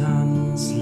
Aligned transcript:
uns 0.00 0.02
ans 0.02 0.74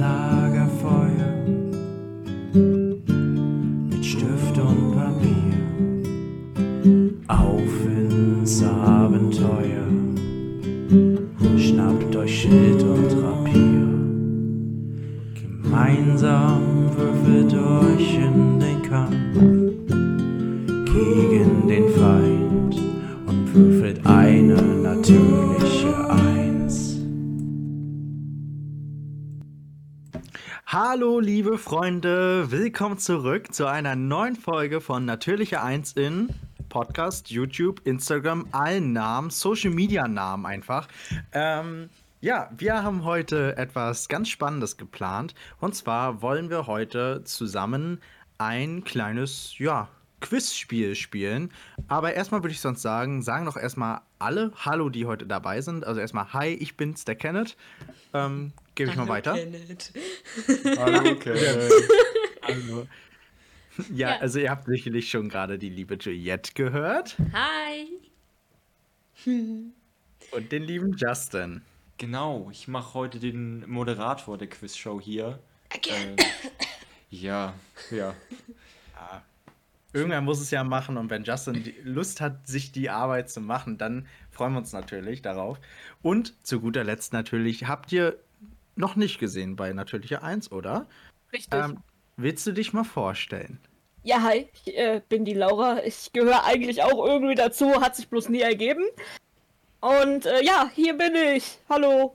Freunde, 31.77 32.53
willkommen 32.53 32.99
zurück 32.99 33.53
zu 33.53 33.67
einer 33.67 33.97
neuen 33.97 34.37
Folge 34.37 34.81
von 34.81 35.05
Natürliche 35.05 35.61
Eins 35.61 35.91
in 35.95 36.29
Podcast, 36.69 37.33
YouTube, 37.33 37.81
Instagram, 37.85 38.47
allen 38.53 38.93
Namen, 38.93 39.31
Social 39.31 39.73
Media 39.73 40.07
Namen 40.07 40.47
einfach. 40.47 40.87
Ähm, 41.33 41.91
ja, 42.21 42.49
wir 42.57 42.85
haben 42.85 43.03
heute 43.03 43.57
etwas 43.57 44.09
ganz 44.09 44.29
Spannendes 44.29 44.77
geplant. 44.77 45.35
Und 45.59 45.75
zwar 45.75 46.23
wollen 46.23 46.49
wir 46.49 46.69
heute 46.69 47.25
zusammen 47.25 48.01
ein 48.39 48.85
kleines, 48.85 49.59
ja, 49.59 49.89
Quizspiel 50.21 50.95
spielen. 50.95 51.51
Aber 51.89 52.15
erstmal 52.15 52.45
würde 52.45 52.53
ich 52.53 52.61
sonst 52.61 52.83
sagen, 52.83 53.21
sagen 53.21 53.47
doch 53.47 53.57
erstmal 53.57 54.01
alle 54.21 54.53
Hallo, 54.65 54.91
die 54.91 55.07
heute 55.07 55.27
dabei 55.27 55.61
sind. 55.61 55.85
Also 55.85 56.01
erstmal 56.01 56.33
Hi, 56.35 56.51
ich 56.51 56.77
bin's, 56.77 57.05
der 57.05 57.17
Kenneth. 57.17 57.57
Ähm, 58.13 58.53
Gebe 58.75 58.91
ich 58.91 58.97
mal 58.97 59.09
weiter. 59.09 59.35
Kenneth. 59.35 59.93
Hallo, 60.79 61.15
Kenneth. 61.17 61.73
Hallo. 62.43 62.87
Ja, 63.93 64.11
Ja. 64.11 64.19
also 64.21 64.39
ihr 64.39 64.51
habt 64.51 64.67
sicherlich 64.67 65.11
schon 65.11 65.29
gerade 65.29 65.59
die 65.59 65.69
liebe 65.69 65.97
Juliette 65.97 66.53
gehört 66.55 67.17
Hi. 67.33 67.89
und 70.31 70.53
den 70.53 70.63
lieben 70.63 70.97
Justin. 70.97 71.63
Genau, 71.99 72.49
ich 72.53 72.69
mache 72.69 72.95
heute 72.95 73.19
den 73.19 73.69
Moderator 73.69 74.39
der 74.39 74.49
Quizshow 74.49 75.01
hier. 75.01 75.39
Again. 75.73 76.17
Äh, 76.19 76.25
ja, 77.11 77.55
ja. 77.91 78.15
Irgendwer 79.93 80.21
muss 80.23 80.41
es 80.41 80.51
ja 80.51 80.65
machen 80.65 80.97
und 80.97 81.09
wenn 81.09 81.23
Justin 81.23 81.73
Lust 81.85 82.21
hat, 82.21 82.49
sich 82.49 82.73
die 82.73 82.91
Arbeit 82.91 83.31
zu 83.31 83.41
machen, 83.41 83.79
dann 83.79 84.09
freuen 84.31 84.53
wir 84.55 84.59
uns 84.59 84.73
natürlich 84.73 85.23
darauf. 85.23 85.61
Und 86.03 86.35
zu 86.45 86.61
guter 86.61 86.83
Letzt 86.83 87.13
natürlich, 87.13 87.69
habt 87.69 87.93
ihr 87.93 88.19
noch 88.77 88.97
nicht 88.97 89.19
gesehen 89.19 89.57
bei 89.57 89.73
Natürliche 89.73 90.23
1, 90.23 90.53
oder? 90.53 90.87
Richtig. 91.33 91.59
Ähm, 91.59 91.79
willst 92.17 92.47
du 92.47 92.53
dich 92.53 92.73
mal 92.73 92.85
vorstellen? 92.85 93.59
ja, 94.05 94.23
hi, 94.23 94.47
ich 94.53 94.77
äh, 94.77 95.01
bin 95.09 95.25
die 95.25 95.33
Laura. 95.33 95.83
Ich 95.85 96.13
gehöre 96.13 96.45
eigentlich 96.45 96.83
auch 96.83 97.05
irgendwie 97.07 97.35
dazu, 97.35 97.81
hat 97.81 97.97
sich 97.97 98.09
bloß 98.09 98.29
nie 98.29 98.43
ergeben. 98.43 98.85
Und 99.81 100.27
äh, 100.27 100.43
ja, 100.45 100.71
hier 100.75 100.97
bin 100.97 101.15
ich. 101.15 101.59
Hallo. 101.69 102.15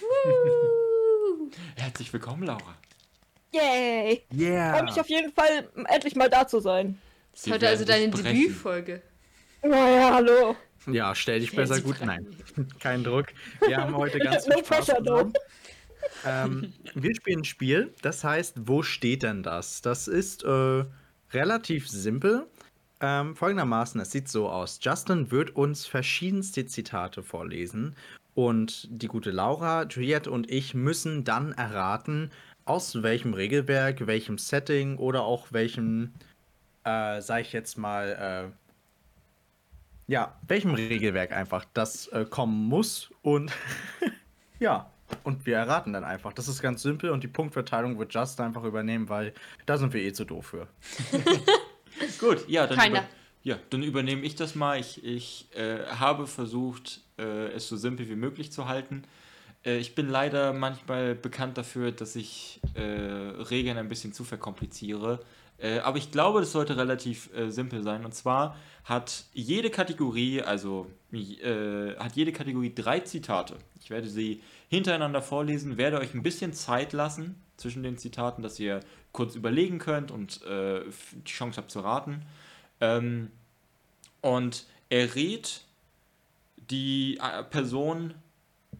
Herzlich 1.76 2.12
willkommen, 2.12 2.44
Laura. 2.44 2.76
Yay. 3.52 4.22
Yeah! 4.32 4.74
Freue 4.74 4.84
mich 4.84 5.00
auf 5.00 5.08
jeden 5.08 5.32
Fall, 5.32 5.68
endlich 5.88 6.16
mal 6.16 6.30
da 6.30 6.46
zu 6.46 6.60
sein. 6.60 6.98
Das 7.32 7.46
ist 7.46 7.52
heute 7.52 7.68
also 7.68 7.84
deine. 7.84 8.10
Debütfolge. 8.10 9.02
Naja, 9.62 10.14
hallo. 10.14 10.56
Ja, 10.86 11.14
stell 11.14 11.40
dich 11.40 11.54
besser 11.54 11.80
gut. 11.80 11.96
frei. 11.96 12.06
Nein, 12.06 12.26
kein 12.80 13.02
Druck. 13.02 13.26
Wir 13.66 13.76
haben 13.76 13.96
heute 13.96 14.18
ganz 14.20 14.46
No 14.46 14.56
viel 14.56 14.64
Spaß 14.64 14.86
pressure. 14.86 15.32
Ähm, 16.26 16.72
wir 16.94 17.14
spielen 17.14 17.40
ein 17.40 17.44
Spiel, 17.44 17.94
das 18.02 18.24
heißt, 18.24 18.66
wo 18.66 18.82
steht 18.82 19.22
denn 19.22 19.42
das? 19.42 19.82
Das 19.82 20.08
ist 20.08 20.44
äh, 20.44 20.84
relativ 21.32 21.88
simpel. 21.88 22.46
Ähm, 23.00 23.36
folgendermaßen, 23.36 24.00
es 24.00 24.12
sieht 24.12 24.28
so 24.28 24.48
aus. 24.48 24.78
Justin 24.80 25.30
wird 25.30 25.56
uns 25.56 25.86
verschiedenste 25.86 26.64
Zitate 26.66 27.22
vorlesen 27.22 27.96
und 28.34 28.88
die 28.90 29.08
gute 29.08 29.30
Laura, 29.30 29.84
Juliette 29.84 30.30
und 30.30 30.50
ich 30.50 30.74
müssen 30.74 31.24
dann 31.24 31.52
erraten, 31.52 32.30
aus 32.64 33.02
welchem 33.02 33.34
Regelwerk, 33.34 34.06
welchem 34.06 34.38
Setting 34.38 34.96
oder 34.96 35.24
auch 35.24 35.52
welchem, 35.52 36.14
äh, 36.84 37.20
sag 37.20 37.42
ich 37.42 37.52
jetzt 37.52 37.76
mal, 37.76 38.50
äh, 38.50 40.12
ja, 40.12 40.38
welchem 40.46 40.74
Regelwerk 40.74 41.32
einfach 41.32 41.64
das 41.74 42.08
äh, 42.08 42.24
kommen 42.24 42.64
muss 42.68 43.10
und 43.22 43.52
ja, 44.58 44.90
und 45.22 45.46
wir 45.46 45.56
erraten 45.56 45.92
dann 45.92 46.04
einfach. 46.04 46.32
Das 46.32 46.48
ist 46.48 46.60
ganz 46.60 46.82
simpel 46.82 47.10
und 47.10 47.22
die 47.22 47.28
Punktverteilung 47.28 47.98
wird 47.98 48.12
Just 48.12 48.40
einfach 48.40 48.64
übernehmen, 48.64 49.08
weil 49.08 49.32
da 49.66 49.76
sind 49.76 49.92
wir 49.92 50.02
eh 50.02 50.12
zu 50.12 50.24
doof 50.24 50.46
für. 50.46 50.68
Gut, 52.18 52.48
ja, 52.48 52.66
dann, 52.66 52.78
Keiner. 52.78 52.98
über, 53.00 53.08
ja, 53.42 53.58
dann 53.70 53.82
übernehme 53.82 54.22
ich 54.22 54.34
das 54.34 54.54
mal. 54.54 54.80
Ich, 54.80 55.04
ich 55.04 55.48
äh, 55.54 55.84
habe 55.86 56.26
versucht, 56.26 57.00
äh, 57.18 57.52
es 57.52 57.68
so 57.68 57.76
simpel 57.76 58.08
wie 58.08 58.16
möglich 58.16 58.50
zu 58.50 58.66
halten. 58.66 59.04
Äh, 59.64 59.78
ich 59.78 59.94
bin 59.94 60.08
leider 60.08 60.52
manchmal 60.52 61.14
bekannt 61.14 61.58
dafür, 61.58 61.92
dass 61.92 62.16
ich 62.16 62.60
äh, 62.74 62.82
Regeln 62.82 63.78
ein 63.78 63.88
bisschen 63.88 64.12
zu 64.12 64.24
verkompliziere. 64.24 65.20
Äh, 65.58 65.78
aber 65.78 65.98
ich 65.98 66.10
glaube, 66.10 66.40
das 66.40 66.52
sollte 66.52 66.76
relativ 66.76 67.30
äh, 67.34 67.50
simpel 67.50 67.82
sein. 67.82 68.04
Und 68.04 68.14
zwar 68.14 68.56
hat 68.84 69.24
jede 69.32 69.70
Kategorie, 69.70 70.42
also 70.42 70.90
äh, 71.12 71.96
hat 71.96 72.16
jede 72.16 72.32
Kategorie 72.32 72.74
drei 72.74 73.00
Zitate. 73.00 73.56
Ich 73.80 73.90
werde 73.90 74.08
sie 74.08 74.42
hintereinander 74.68 75.22
vorlesen, 75.22 75.76
werde 75.76 75.98
euch 75.98 76.14
ein 76.14 76.22
bisschen 76.22 76.52
Zeit 76.52 76.92
lassen 76.92 77.40
zwischen 77.56 77.82
den 77.82 77.96
Zitaten, 77.98 78.42
dass 78.42 78.58
ihr 78.58 78.80
kurz 79.12 79.36
überlegen 79.36 79.78
könnt 79.78 80.10
und 80.10 80.42
äh, 80.42 80.82
die 81.12 81.30
Chance 81.30 81.58
habt 81.58 81.70
zu 81.70 81.80
raten. 81.80 82.22
Ähm, 82.80 83.30
und 84.20 84.66
er 84.88 85.14
rät 85.14 85.62
die 86.56 87.18
äh, 87.22 87.44
Person 87.44 88.14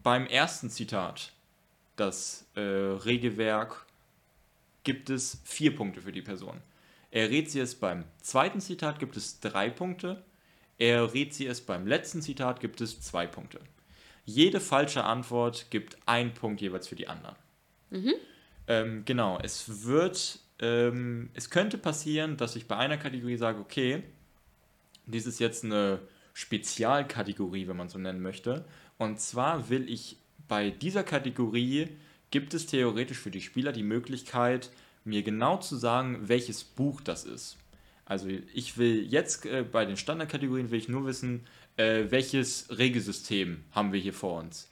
beim 0.03 0.27
ersten 0.27 0.69
Zitat, 0.69 1.31
das 1.95 2.45
Regelwerk, 2.55 3.84
gibt 4.85 5.09
es 5.09 5.41
vier 5.43 5.75
Punkte 5.75 6.01
für 6.01 6.13
die 6.13 6.21
Person. 6.21 6.61
Er 7.11 7.29
rät 7.29 7.51
sie 7.51 7.59
es 7.59 7.75
beim 7.75 8.05
zweiten 8.21 8.61
Zitat, 8.61 8.99
gibt 8.99 9.17
es 9.17 9.41
drei 9.41 9.69
Punkte. 9.69 10.23
Er 10.77 11.13
rät 11.13 11.33
sie 11.33 11.47
es 11.47 11.61
beim 11.61 11.85
letzten 11.85 12.21
Zitat, 12.21 12.59
gibt 12.59 12.79
es 12.81 13.01
zwei 13.01 13.27
Punkte. 13.27 13.59
Jede 14.25 14.59
falsche 14.59 15.03
Antwort 15.03 15.67
gibt 15.69 15.97
ein 16.05 16.33
Punkt 16.33 16.61
jeweils 16.61 16.87
für 16.87 16.95
die 16.95 17.07
anderen. 17.07 17.35
Ähm, 18.67 19.03
genau, 19.05 19.39
es 19.41 19.85
wird, 19.85 20.39
ähm, 20.59 21.29
es 21.33 21.49
könnte 21.49 21.77
passieren, 21.77 22.37
dass 22.37 22.55
ich 22.55 22.67
bei 22.67 22.77
einer 22.77 22.97
Kategorie 22.97 23.37
sage, 23.37 23.59
okay, 23.59 24.03
dies 25.05 25.27
ist 25.27 25.39
jetzt 25.39 25.63
eine 25.63 25.99
Spezialkategorie, 26.33 27.67
wenn 27.67 27.77
man 27.77 27.89
so 27.89 27.99
nennen 27.99 28.21
möchte. 28.21 28.65
Und 28.97 29.19
zwar 29.19 29.69
will 29.69 29.89
ich 29.89 30.17
bei 30.47 30.69
dieser 30.71 31.03
Kategorie, 31.03 31.89
gibt 32.35 32.53
es 32.53 32.65
theoretisch 32.65 33.17
für 33.17 33.31
die 33.31 33.39
Spieler 33.39 33.71
die 33.71 33.81
Möglichkeit, 33.81 34.69
mir 35.05 35.23
genau 35.23 35.55
zu 35.55 35.77
sagen, 35.77 36.27
welches 36.27 36.65
Buch 36.65 36.99
das 36.99 37.23
ist. 37.23 37.55
Also 38.03 38.27
ich 38.53 38.77
will 38.77 39.05
jetzt 39.05 39.45
äh, 39.45 39.63
bei 39.63 39.85
den 39.85 39.95
Standardkategorien 39.95 40.69
will 40.69 40.79
ich 40.79 40.89
nur 40.89 41.05
wissen, 41.05 41.47
äh, 41.77 42.03
welches 42.09 42.67
Regelsystem 42.77 43.63
haben 43.71 43.93
wir 43.93 44.01
hier 44.01 44.11
vor 44.11 44.41
uns. 44.41 44.69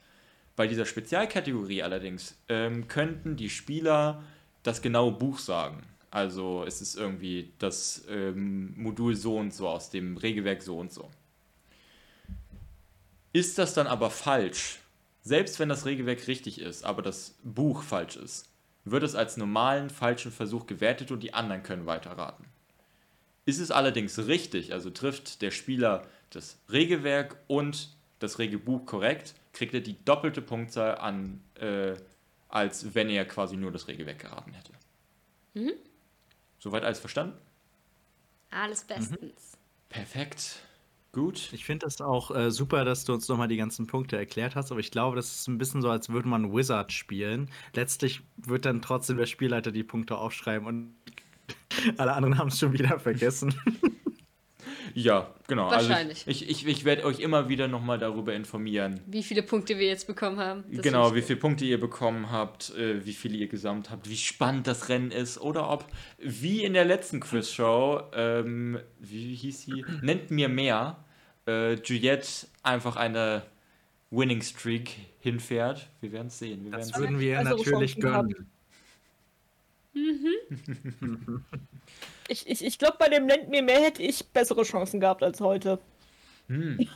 Bei 0.56 0.66
dieser 0.66 0.84
Spezialkategorie 0.84 1.82
allerdings 1.82 2.36
ähm, 2.50 2.86
könnten 2.86 3.34
die 3.36 3.48
Spieler 3.48 4.22
das 4.62 4.82
genaue 4.82 5.12
Buch 5.12 5.38
sagen. 5.38 5.84
Also 6.10 6.64
es 6.66 6.82
ist 6.82 6.96
irgendwie 6.96 7.54
das 7.58 8.04
ähm, 8.10 8.74
Modul 8.76 9.16
so 9.16 9.38
und 9.38 9.54
so 9.54 9.70
aus 9.70 9.88
dem 9.88 10.18
Regelwerk 10.18 10.60
so 10.60 10.78
und 10.78 10.92
so. 10.92 11.10
Ist 13.32 13.56
das 13.56 13.72
dann 13.72 13.86
aber 13.86 14.10
falsch, 14.10 14.80
selbst 15.24 15.58
wenn 15.58 15.70
das 15.70 15.86
Regelwerk 15.86 16.28
richtig 16.28 16.60
ist, 16.60 16.84
aber 16.84 17.02
das 17.02 17.34
Buch 17.42 17.82
falsch 17.82 18.16
ist, 18.16 18.48
wird 18.84 19.02
es 19.02 19.14
als 19.14 19.38
normalen 19.38 19.88
falschen 19.88 20.30
Versuch 20.30 20.66
gewertet 20.66 21.10
und 21.10 21.20
die 21.20 21.32
anderen 21.32 21.62
können 21.62 21.86
weiterraten. 21.86 22.44
Ist 23.46 23.58
es 23.58 23.70
allerdings 23.70 24.26
richtig, 24.26 24.72
also 24.72 24.90
trifft 24.90 25.42
der 25.42 25.50
Spieler 25.50 26.06
das 26.30 26.58
Regelwerk 26.70 27.36
und 27.46 27.88
das 28.18 28.38
Regelbuch 28.38 28.84
korrekt, 28.84 29.34
kriegt 29.52 29.74
er 29.74 29.80
die 29.80 30.02
doppelte 30.04 30.42
Punktzahl 30.42 30.98
an, 30.98 31.42
äh, 31.54 31.94
als 32.48 32.94
wenn 32.94 33.08
er 33.08 33.24
quasi 33.24 33.56
nur 33.56 33.72
das 33.72 33.88
Regelwerk 33.88 34.18
geraten 34.18 34.52
hätte. 34.52 34.72
Soweit 36.58 36.84
alles 36.84 36.98
verstanden? 36.98 37.36
Alles 38.50 38.84
bestens. 38.84 39.58
Perfekt. 39.88 40.60
Gut. 41.14 41.50
Ich 41.52 41.64
finde 41.64 41.86
das 41.86 42.00
auch 42.00 42.34
äh, 42.34 42.50
super, 42.50 42.84
dass 42.84 43.04
du 43.04 43.14
uns 43.14 43.28
nochmal 43.28 43.48
die 43.48 43.56
ganzen 43.56 43.86
Punkte 43.86 44.16
erklärt 44.16 44.56
hast, 44.56 44.72
aber 44.72 44.80
ich 44.80 44.90
glaube, 44.90 45.16
das 45.16 45.34
ist 45.34 45.48
ein 45.48 45.58
bisschen 45.58 45.80
so, 45.80 45.88
als 45.88 46.08
würde 46.08 46.28
man 46.28 46.52
Wizard 46.52 46.92
spielen. 46.92 47.48
Letztlich 47.74 48.22
wird 48.36 48.64
dann 48.64 48.82
trotzdem 48.82 49.16
der 49.16 49.26
Spielleiter 49.26 49.70
die 49.70 49.84
Punkte 49.84 50.18
aufschreiben 50.18 50.66
und 50.66 50.94
alle 51.98 52.14
anderen 52.14 52.36
haben 52.36 52.48
es 52.48 52.58
schon 52.58 52.72
wieder 52.72 52.98
vergessen. 52.98 53.54
Ja, 54.94 55.34
genau. 55.48 55.70
Wahrscheinlich. 55.70 56.26
Also 56.26 56.30
ich 56.30 56.48
ich, 56.48 56.66
ich, 56.66 56.84
werde 56.84 57.04
euch 57.04 57.18
immer 57.18 57.48
wieder 57.48 57.66
nochmal 57.66 57.98
darüber 57.98 58.32
informieren. 58.32 59.00
Wie 59.06 59.24
viele 59.24 59.42
Punkte 59.42 59.78
wir 59.78 59.88
jetzt 59.88 60.06
bekommen 60.06 60.38
haben. 60.38 60.64
Das 60.70 60.82
genau, 60.82 61.14
wie 61.14 61.22
viele 61.22 61.38
Punkte 61.38 61.64
ihr 61.64 61.80
bekommen 61.80 62.30
habt, 62.30 62.74
äh, 62.76 63.04
wie 63.04 63.12
viele 63.12 63.36
ihr 63.36 63.48
gesamt 63.48 63.90
habt, 63.90 64.08
wie 64.08 64.16
spannend 64.16 64.68
das 64.68 64.88
Rennen 64.88 65.10
ist 65.10 65.40
oder 65.40 65.68
ob, 65.68 65.84
wie 66.18 66.64
in 66.64 66.74
der 66.74 66.84
letzten 66.84 67.18
Quizshow, 67.20 68.02
ähm, 68.14 68.78
wie 69.00 69.34
hieß 69.34 69.62
sie? 69.62 69.84
Nennt 70.00 70.30
mir 70.30 70.48
mehr, 70.48 71.03
äh, 71.46 71.74
Juliette 71.74 72.46
einfach 72.62 72.96
eine 72.96 73.42
Winning 74.10 74.42
Streak 74.42 74.96
hinfährt. 75.20 75.88
Wir 76.00 76.12
werden 76.12 76.28
es 76.28 76.38
sehen. 76.38 76.64
Wir 76.64 76.72
Das 76.72 76.96
würden 76.96 77.18
wir 77.18 77.32
ihr 77.32 77.38
bessere 77.38 77.70
natürlich 77.70 77.96
gönnen. 78.00 78.50
Ich, 82.28 82.48
ich, 82.48 82.64
ich 82.64 82.78
glaube, 82.78 82.96
bei 82.98 83.08
dem 83.08 83.26
Nennt 83.26 83.50
mir 83.50 83.62
mehr 83.62 83.80
hätte 83.80 84.02
ich 84.02 84.26
bessere 84.28 84.62
Chancen 84.62 84.98
gehabt 84.98 85.22
als 85.22 85.40
heute. 85.40 85.78
Hm. 86.48 86.88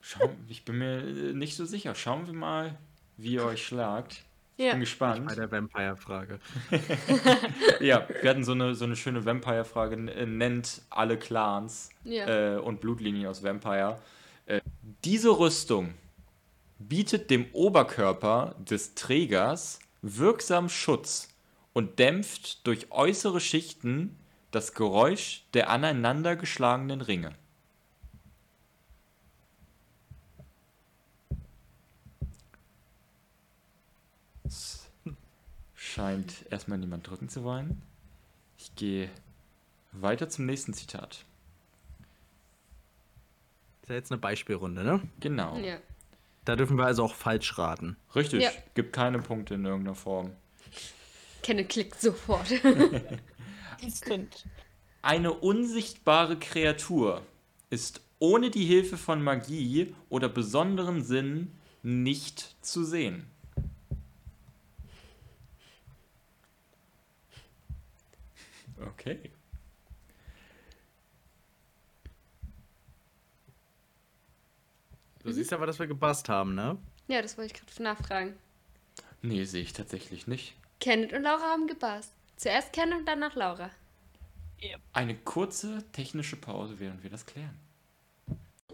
Schau, 0.00 0.28
ich 0.48 0.64
bin 0.64 0.78
mir 0.78 0.98
äh, 0.98 1.32
nicht 1.32 1.56
so 1.56 1.64
sicher. 1.64 1.94
Schauen 1.94 2.26
wir 2.26 2.34
mal, 2.34 2.76
wie 3.16 3.34
ihr 3.34 3.44
euch 3.44 3.64
schlagt. 3.64 4.24
Ja. 4.62 4.70
Bin 4.72 4.80
gespannt. 4.80 5.26
Bei 5.26 5.34
der 5.34 5.50
Vampire-Frage. 5.50 6.38
Ja, 7.80 8.06
wir 8.20 8.30
hatten 8.30 8.44
so 8.44 8.52
eine, 8.52 8.74
so 8.74 8.84
eine 8.84 8.96
schöne 8.96 9.24
Vampire-Frage. 9.24 9.96
äh, 10.12 10.26
Nennt 10.26 10.82
alle 10.90 11.18
Clans 11.18 11.90
Ja. 12.04 12.54
äh, 12.54 12.58
und 12.58 12.80
Blutlinien 12.80 13.26
aus 13.26 13.42
Vampire. 13.42 13.98
Äh, 14.46 14.60
diese 15.04 15.30
Rüstung 15.38 15.94
bietet 16.78 17.30
dem 17.30 17.46
Oberkörper 17.52 18.54
des 18.58 18.94
Trägers 18.94 19.80
wirksam 20.02 20.68
Schutz 20.68 21.28
und 21.72 21.98
dämpft 21.98 22.66
durch 22.66 22.90
äußere 22.90 23.40
Schichten 23.40 24.16
das 24.50 24.74
Geräusch 24.74 25.44
der 25.54 25.70
aneinander 25.70 26.36
geschlagenen 26.36 27.00
Ringe. 27.00 27.32
Scheint 35.92 36.46
erstmal 36.50 36.78
niemand 36.78 37.08
drücken 37.08 37.28
zu 37.28 37.44
wollen. 37.44 37.82
Ich 38.58 38.74
gehe 38.76 39.10
weiter 39.92 40.28
zum 40.28 40.46
nächsten 40.46 40.72
Zitat. 40.72 41.24
Ist 43.82 43.88
ja 43.88 43.96
jetzt 43.96 44.10
eine 44.10 44.20
Beispielrunde, 44.20 44.84
ne? 44.84 45.00
Genau. 45.20 45.56
ja. 45.58 45.78
Da 46.44 46.56
dürfen 46.56 46.76
wir 46.76 46.86
also 46.86 47.04
auch 47.04 47.14
falsch 47.14 47.56
raten. 47.56 47.96
Richtig. 48.16 48.42
Ja. 48.42 48.50
Gibt 48.74 48.92
keine 48.92 49.20
Punkte 49.20 49.54
in 49.54 49.64
irgendeiner 49.64 49.94
Form. 49.94 50.32
Kenne 51.42 51.64
klickt 51.64 52.00
sofort. 52.00 52.50
Instant. 53.80 54.44
Eine 55.02 55.32
unsichtbare 55.32 56.38
Kreatur 56.38 57.22
ist 57.70 58.00
ohne 58.18 58.50
die 58.50 58.64
Hilfe 58.64 58.96
von 58.96 59.22
Magie 59.22 59.94
oder 60.08 60.28
besonderen 60.28 61.02
Sinn 61.02 61.52
nicht 61.82 62.56
zu 62.60 62.84
sehen. 62.84 63.26
Okay. 68.88 69.30
Du 75.22 75.30
siehst 75.30 75.52
aber, 75.52 75.66
dass 75.66 75.78
wir 75.78 75.86
gepasst 75.86 76.28
haben, 76.28 76.54
ne? 76.54 76.76
ja, 77.06 77.22
das 77.22 77.38
wollte 77.38 77.54
ich 77.54 77.60
gerade 77.60 77.82
nachfragen. 77.82 78.34
Nee, 79.20 79.44
sehe 79.44 79.62
ich 79.62 79.72
tatsächlich 79.72 80.26
nicht. 80.26 80.56
Kenneth 80.80 81.12
und 81.12 81.22
Laura 81.22 81.42
haben 81.42 81.68
gepasst. 81.68 82.12
Zuerst 82.36 82.72
Kenneth 82.72 82.98
und 82.98 83.06
danach 83.06 83.36
Laura. 83.36 83.70
Eine 84.92 85.14
kurze 85.16 85.84
technische 85.92 86.36
Pause, 86.36 86.78
während 86.78 87.02
wir 87.02 87.10
das 87.10 87.24
klären. 87.26 87.56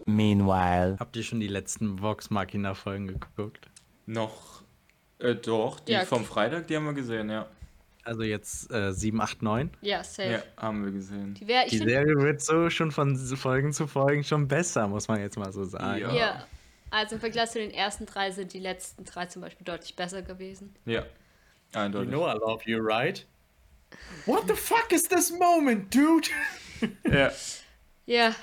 Meanwhile. 0.06 0.96
Habt 0.98 1.16
ihr 1.16 1.22
schon 1.22 1.40
die 1.40 1.48
letzten 1.48 2.00
Vox 2.00 2.30
Machina-Folgen 2.30 3.08
geguckt? 3.08 3.68
Noch, 4.06 4.62
äh, 5.18 5.34
doch, 5.34 5.80
die 5.80 5.92
Ja, 5.92 6.06
vom 6.06 6.24
Freitag, 6.24 6.66
die 6.66 6.76
haben 6.76 6.86
wir 6.86 6.94
gesehen, 6.94 7.28
ja. 7.28 7.46
Also 8.08 8.22
jetzt 8.22 8.72
äh, 8.72 8.90
7, 8.92 9.20
8, 9.20 9.42
9. 9.42 9.70
Ja, 9.82 10.02
safe. 10.02 10.30
Ja, 10.30 10.42
haben 10.56 10.82
wir 10.82 10.92
gesehen. 10.92 11.34
Die 11.34 11.46
wär, 11.46 11.66
Die 11.66 11.76
Serie 11.76 12.16
wird 12.16 12.40
so 12.40 12.70
schon 12.70 12.90
von 12.90 13.14
Folgen 13.36 13.72
zu 13.74 13.86
Folgen 13.86 14.24
schon 14.24 14.48
besser, 14.48 14.88
muss 14.88 15.08
man 15.08 15.20
jetzt 15.20 15.36
mal 15.36 15.52
so 15.52 15.64
sagen. 15.64 16.00
Ja. 16.00 16.14
ja. 16.14 16.46
Also 16.90 17.16
im 17.16 17.20
Vergleich 17.20 17.50
zu 17.50 17.58
den 17.58 17.70
ersten 17.70 18.06
drei 18.06 18.30
sind 18.30 18.54
die 18.54 18.60
letzten 18.60 19.04
drei 19.04 19.26
zum 19.26 19.42
Beispiel 19.42 19.66
deutlich 19.66 19.94
besser 19.94 20.22
gewesen. 20.22 20.74
Ja, 20.86 21.02
You 21.74 21.80
eindeutig. 21.80 22.08
know 22.08 22.26
I 22.26 22.32
love 22.38 22.62
you, 22.64 22.78
right? 22.80 23.26
What 24.24 24.44
the 24.48 24.54
fuck 24.54 24.90
is 24.90 25.02
this 25.02 25.30
moment, 25.30 25.94
dude? 25.94 26.28
Ja, 27.04 27.30
Ja. 28.06 28.34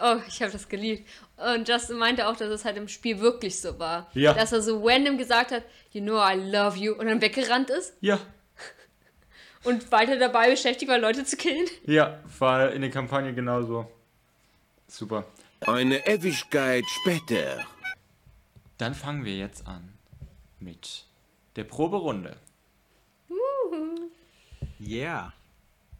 Oh, 0.00 0.20
ich 0.28 0.40
habe 0.42 0.52
das 0.52 0.68
geliebt. 0.68 1.08
Und 1.36 1.68
Justin 1.68 1.96
meinte 1.96 2.28
auch, 2.28 2.36
dass 2.36 2.50
es 2.50 2.64
halt 2.64 2.76
im 2.76 2.86
Spiel 2.86 3.18
wirklich 3.18 3.60
so 3.60 3.80
war. 3.80 4.08
Ja. 4.14 4.32
Dass 4.32 4.52
er 4.52 4.62
so 4.62 4.80
random 4.86 5.18
gesagt 5.18 5.50
hat, 5.50 5.64
you 5.90 6.00
know 6.00 6.22
I 6.24 6.34
love 6.36 6.78
you 6.78 6.92
und 6.92 7.06
dann 7.06 7.20
weggerannt 7.20 7.70
ist 7.70 7.94
ja, 8.00 8.20
und 9.64 9.90
weiter 9.92 10.18
dabei 10.18 10.50
beschäftigt 10.50 10.90
war, 10.90 10.98
Leute 10.98 11.24
zu 11.24 11.36
killen. 11.36 11.66
ja, 11.84 12.18
war 12.38 12.72
in 12.72 12.82
der 12.82 12.90
Kampagne 12.90 13.34
genauso. 13.34 13.90
Super. 14.86 15.24
Eine 15.60 16.06
Ewigkeit 16.06 16.84
später. 17.00 17.66
Dann 18.78 18.94
fangen 18.94 19.24
wir 19.24 19.36
jetzt 19.36 19.66
an 19.66 19.92
mit 20.60 21.04
der 21.56 21.64
Proberunde. 21.64 22.36
Yeah. 24.80 25.32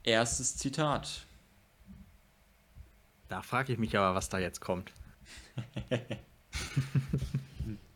Erstes 0.04 0.56
Zitat. 0.56 1.26
Da 3.28 3.42
frage 3.42 3.72
ich 3.72 3.78
mich 3.78 3.96
aber, 3.96 4.14
was 4.14 4.28
da 4.28 4.38
jetzt 4.38 4.60
kommt. 4.60 4.92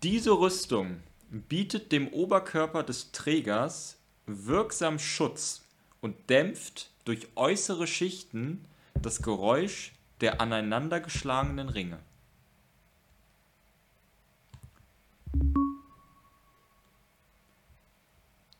Diese 0.02 0.32
Rüstung 0.32 1.00
bietet 1.30 1.92
dem 1.92 2.08
Oberkörper 2.08 2.82
des 2.82 3.12
Trägers 3.12 3.96
wirksam 4.26 4.98
Schutz 4.98 5.62
und 6.00 6.30
dämpft 6.30 6.90
durch 7.04 7.28
äußere 7.36 7.86
Schichten 7.86 8.64
das 8.94 9.22
Geräusch 9.22 9.92
der 10.20 10.40
aneinander 10.40 11.00
geschlagenen 11.00 11.68
Ringe. 11.68 11.98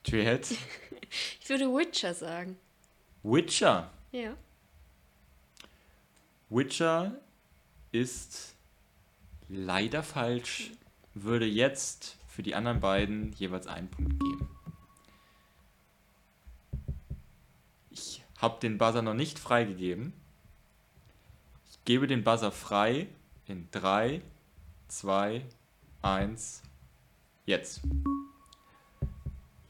Triad? 0.02 0.46
Ich 1.42 1.50
würde 1.50 1.66
Witcher 1.66 2.14
sagen. 2.14 2.56
Witcher. 3.22 3.90
Ja. 4.12 4.34
Witcher 6.48 7.20
ist 7.90 8.54
leider 9.50 10.02
falsch. 10.02 10.70
Würde 11.12 11.44
jetzt 11.44 12.16
für 12.28 12.42
die 12.42 12.54
anderen 12.54 12.80
beiden 12.80 13.34
jeweils 13.34 13.66
einen 13.66 13.90
Punkt 13.90 14.18
geben. 14.18 14.48
Ich 17.90 18.24
habe 18.42 18.60
den 18.60 18.76
Buzzer 18.76 19.02
noch 19.02 19.14
nicht 19.14 19.38
freigegeben. 19.38 20.12
Ich 21.70 21.84
gebe 21.84 22.06
den 22.06 22.24
Buzzer 22.24 22.52
frei 22.52 23.06
in 23.46 23.68
3, 23.70 24.20
2, 24.88 25.42
1, 26.02 26.62
jetzt. 27.46 27.80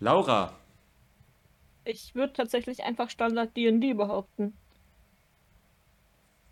Laura, 0.01 0.57
Ich 1.85 2.15
würde 2.15 2.33
tatsächlich 2.33 2.83
einfach 2.83 3.11
Standard 3.11 3.57
D&D 3.57 3.93
behaupten. 3.95 4.55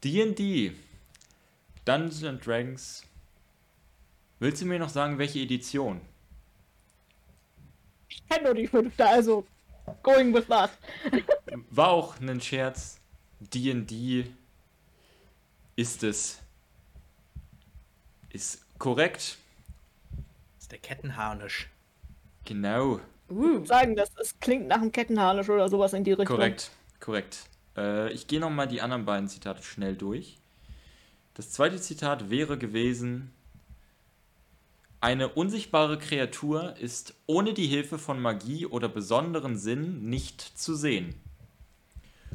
D&D, 0.04 0.72
Dungeons 1.84 2.24
and 2.24 2.46
Dragons. 2.46 3.06
Willst 4.38 4.62
du 4.62 4.66
mir 4.66 4.78
noch 4.78 4.88
sagen, 4.88 5.18
welche 5.18 5.40
Edition? 5.40 6.00
Ich 8.08 8.26
kenne 8.28 8.44
nur 8.44 8.54
die 8.54 8.66
fünfte, 8.66 9.06
also 9.06 9.46
going 10.02 10.34
with 10.34 10.46
that. 10.48 10.70
War 11.70 11.88
auch 11.88 12.20
ein 12.20 12.40
Scherz. 12.40 12.98
D&D 13.40 14.26
ist 15.76 16.02
es. 16.02 16.40
Ist 18.30 18.64
korrekt. 18.78 19.38
Das 20.56 20.62
ist 20.62 20.72
der 20.72 20.78
Kettenharnisch. 20.78 21.68
Genau. 22.44 23.00
Uh. 23.30 23.64
Sagen, 23.64 23.96
das 23.96 24.10
ist, 24.20 24.40
klingt 24.40 24.68
nach 24.68 24.80
einem 24.80 24.92
Kettenharnisch 24.92 25.48
oder 25.48 25.68
sowas 25.68 25.92
in 25.92 26.04
die 26.04 26.12
Richtung. 26.12 26.36
Korrekt. 26.36 26.70
Korrekt. 27.00 27.48
Äh, 27.76 28.12
ich 28.12 28.26
gehe 28.26 28.40
nochmal 28.40 28.68
die 28.68 28.80
anderen 28.80 29.04
beiden 29.04 29.28
Zitate 29.28 29.62
schnell 29.62 29.96
durch. 29.96 30.36
Das 31.34 31.50
zweite 31.50 31.80
Zitat 31.80 32.28
wäre 32.28 32.58
gewesen: 32.58 33.32
Eine 35.00 35.30
unsichtbare 35.30 35.98
Kreatur 35.98 36.76
ist 36.76 37.14
ohne 37.26 37.54
die 37.54 37.66
Hilfe 37.66 37.98
von 37.98 38.20
Magie 38.20 38.66
oder 38.66 38.88
besonderen 38.88 39.56
Sinn 39.56 40.04
nicht 40.10 40.42
zu 40.42 40.74
sehen. 40.74 41.14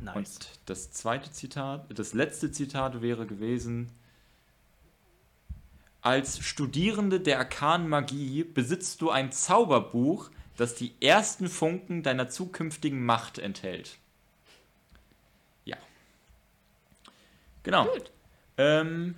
Nice. 0.01 0.15
Und 0.15 0.49
das 0.65 0.91
zweite 0.91 1.31
Zitat, 1.31 1.85
das 1.97 2.13
letzte 2.13 2.51
Zitat 2.51 3.03
wäre 3.03 3.27
gewesen: 3.27 3.91
Als 6.01 6.39
Studierende 6.39 7.19
der 7.19 7.37
arkanen 7.37 7.87
Magie 7.87 8.43
besitzt 8.43 9.01
du 9.01 9.11
ein 9.11 9.31
Zauberbuch, 9.31 10.31
das 10.57 10.73
die 10.73 10.93
ersten 11.01 11.49
Funken 11.49 12.01
deiner 12.01 12.29
zukünftigen 12.29 13.05
Macht 13.05 13.37
enthält. 13.37 13.97
Ja. 15.65 15.77
Genau. 17.61 17.87
Ähm, 18.57 19.15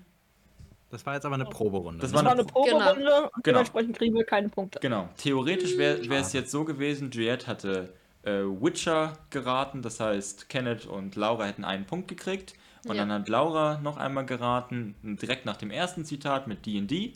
Das 0.90 1.06
war 1.06 1.16
jetzt 1.16 1.26
aber 1.26 1.36
eine 1.36 1.46
Proberunde. 1.46 2.02
Das 2.02 2.12
ne? 2.12 2.18
war 2.18 2.24
Das 2.24 2.32
war 2.32 2.40
eine 2.40 2.46
Proberunde 2.46 3.24
und 3.24 3.44
Genau. 3.44 3.58
dementsprechend 3.58 3.98
kriegen 3.98 4.16
wir 4.16 4.24
keine 4.24 4.50
Punkte. 4.50 4.80
genau. 4.80 5.10
Theoretisch 5.18 5.78
wäre 5.78 6.00
es 6.16 6.34
jetzt 6.34 6.52
so 6.52 6.64
gewesen, 6.64 7.12
Juliette 7.12 7.48
hatte 7.48 7.94
äh, 8.24 8.42
Witcher 8.44 9.14
geraten, 9.30 9.82
das 9.82 10.00
heißt, 10.00 10.50
Kenneth 10.50 10.86
und 10.86 11.16
Laura 11.16 11.46
hätten 11.46 11.64
einen 11.64 11.86
Punkt 11.86 12.08
gekriegt. 12.10 12.54
Und 12.86 12.96
Ja. 12.96 13.02
dann 13.06 13.12
hat 13.12 13.30
Laura 13.30 13.80
noch 13.80 13.98
einmal 13.98 14.26
geraten, 14.26 14.96
direkt 15.22 15.46
nach 15.46 15.58
dem 15.58 15.72
ersten 15.72 16.06
Zitat 16.06 16.48
mit 16.48 16.66
D&D. 16.66 17.14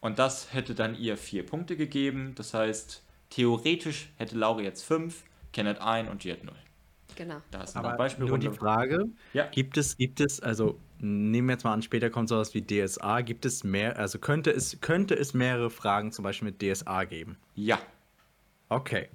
Und 0.00 0.18
das 0.18 0.52
hätte 0.52 0.74
dann 0.74 0.94
ihr 0.98 1.16
vier 1.16 1.44
Punkte 1.46 1.76
gegeben. 1.76 2.34
Das 2.36 2.52
heißt, 2.54 3.02
theoretisch 3.30 4.10
hätte 4.18 4.36
Laura 4.36 4.60
jetzt 4.60 4.82
fünf, 4.82 5.24
Kenneth 5.52 5.80
ein 5.80 6.08
und 6.08 6.24
Juliette 6.24 6.46
null. 6.46 6.54
Genau. 7.16 7.40
Da 7.50 7.62
ist 7.62 7.76
eine 7.76 7.88
Aber 7.88 8.08
nur 8.18 8.38
die 8.38 8.50
Frage, 8.50 9.06
Ja. 9.32 9.46
gibt 9.46 9.76
es, 9.76 9.96
gibt 9.96 10.20
es, 10.20 10.40
also 10.40 10.78
nehmen 10.98 11.48
wir 11.48 11.52
jetzt 11.54 11.64
mal 11.64 11.72
an, 11.72 11.82
später 11.82 12.10
kommt 12.10 12.28
sowas 12.28 12.54
wie 12.54 12.62
DSA, 12.62 13.20
gibt 13.22 13.44
es 13.44 13.64
mehr, 13.64 13.98
also 13.98 14.18
könnte 14.18 14.50
es, 14.50 14.80
könnte 14.80 15.14
es 15.14 15.34
mehrere 15.34 15.70
Fragen 15.70 16.12
zum 16.12 16.22
Beispiel 16.22 16.46
mit 16.50 16.62
DSA 16.62 17.04
geben? 17.04 17.36
Ja, 17.54 17.78
Okay. 18.68 19.08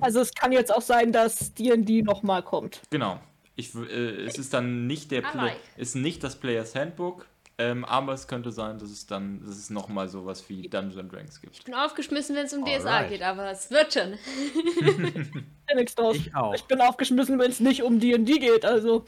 Also 0.00 0.20
es 0.20 0.32
kann 0.34 0.50
jetzt 0.50 0.74
auch 0.74 0.82
sein, 0.82 1.12
dass 1.12 1.54
D&D 1.54 2.02
nochmal 2.02 2.42
kommt. 2.42 2.82
Genau. 2.90 3.20
Ich, 3.54 3.72
äh, 3.74 4.24
es 4.24 4.36
ist 4.36 4.52
dann 4.52 4.86
nicht 4.88 5.12
der 5.12 5.22
like. 5.34 5.56
ist 5.76 5.94
nicht 5.94 6.24
das 6.24 6.34
Players 6.40 6.74
Handbook, 6.74 7.26
ähm, 7.60 7.84
aber 7.84 8.14
es 8.14 8.26
könnte 8.26 8.52
sein, 8.52 8.78
dass 8.78 8.88
es 8.88 9.06
dann, 9.06 9.44
dass 9.44 9.58
es 9.58 9.68
nochmal 9.68 10.08
sowas 10.08 10.48
wie 10.48 10.66
Dungeons 10.66 10.96
and 10.96 11.12
Dragons 11.12 11.40
gibt. 11.42 11.58
Ich 11.58 11.64
bin 11.64 11.74
aufgeschmissen, 11.74 12.34
wenn 12.34 12.46
es 12.46 12.54
um 12.54 12.64
DSA 12.64 12.88
Alright. 12.88 13.10
geht, 13.10 13.22
aber 13.22 13.50
es 13.50 13.70
wird 13.70 13.92
schon. 13.92 14.14
Ja, 15.68 15.76
nichts 15.76 15.94
draus. 15.94 16.16
Ich 16.16 16.34
auch. 16.34 16.52
Ich 16.52 16.64
bin 16.64 16.80
aufgeschmissen, 16.80 17.38
wenn 17.38 17.48
es 17.48 17.60
nicht 17.60 17.84
um 17.84 18.00
D&D 18.00 18.40
geht. 18.40 18.64
Also 18.64 19.04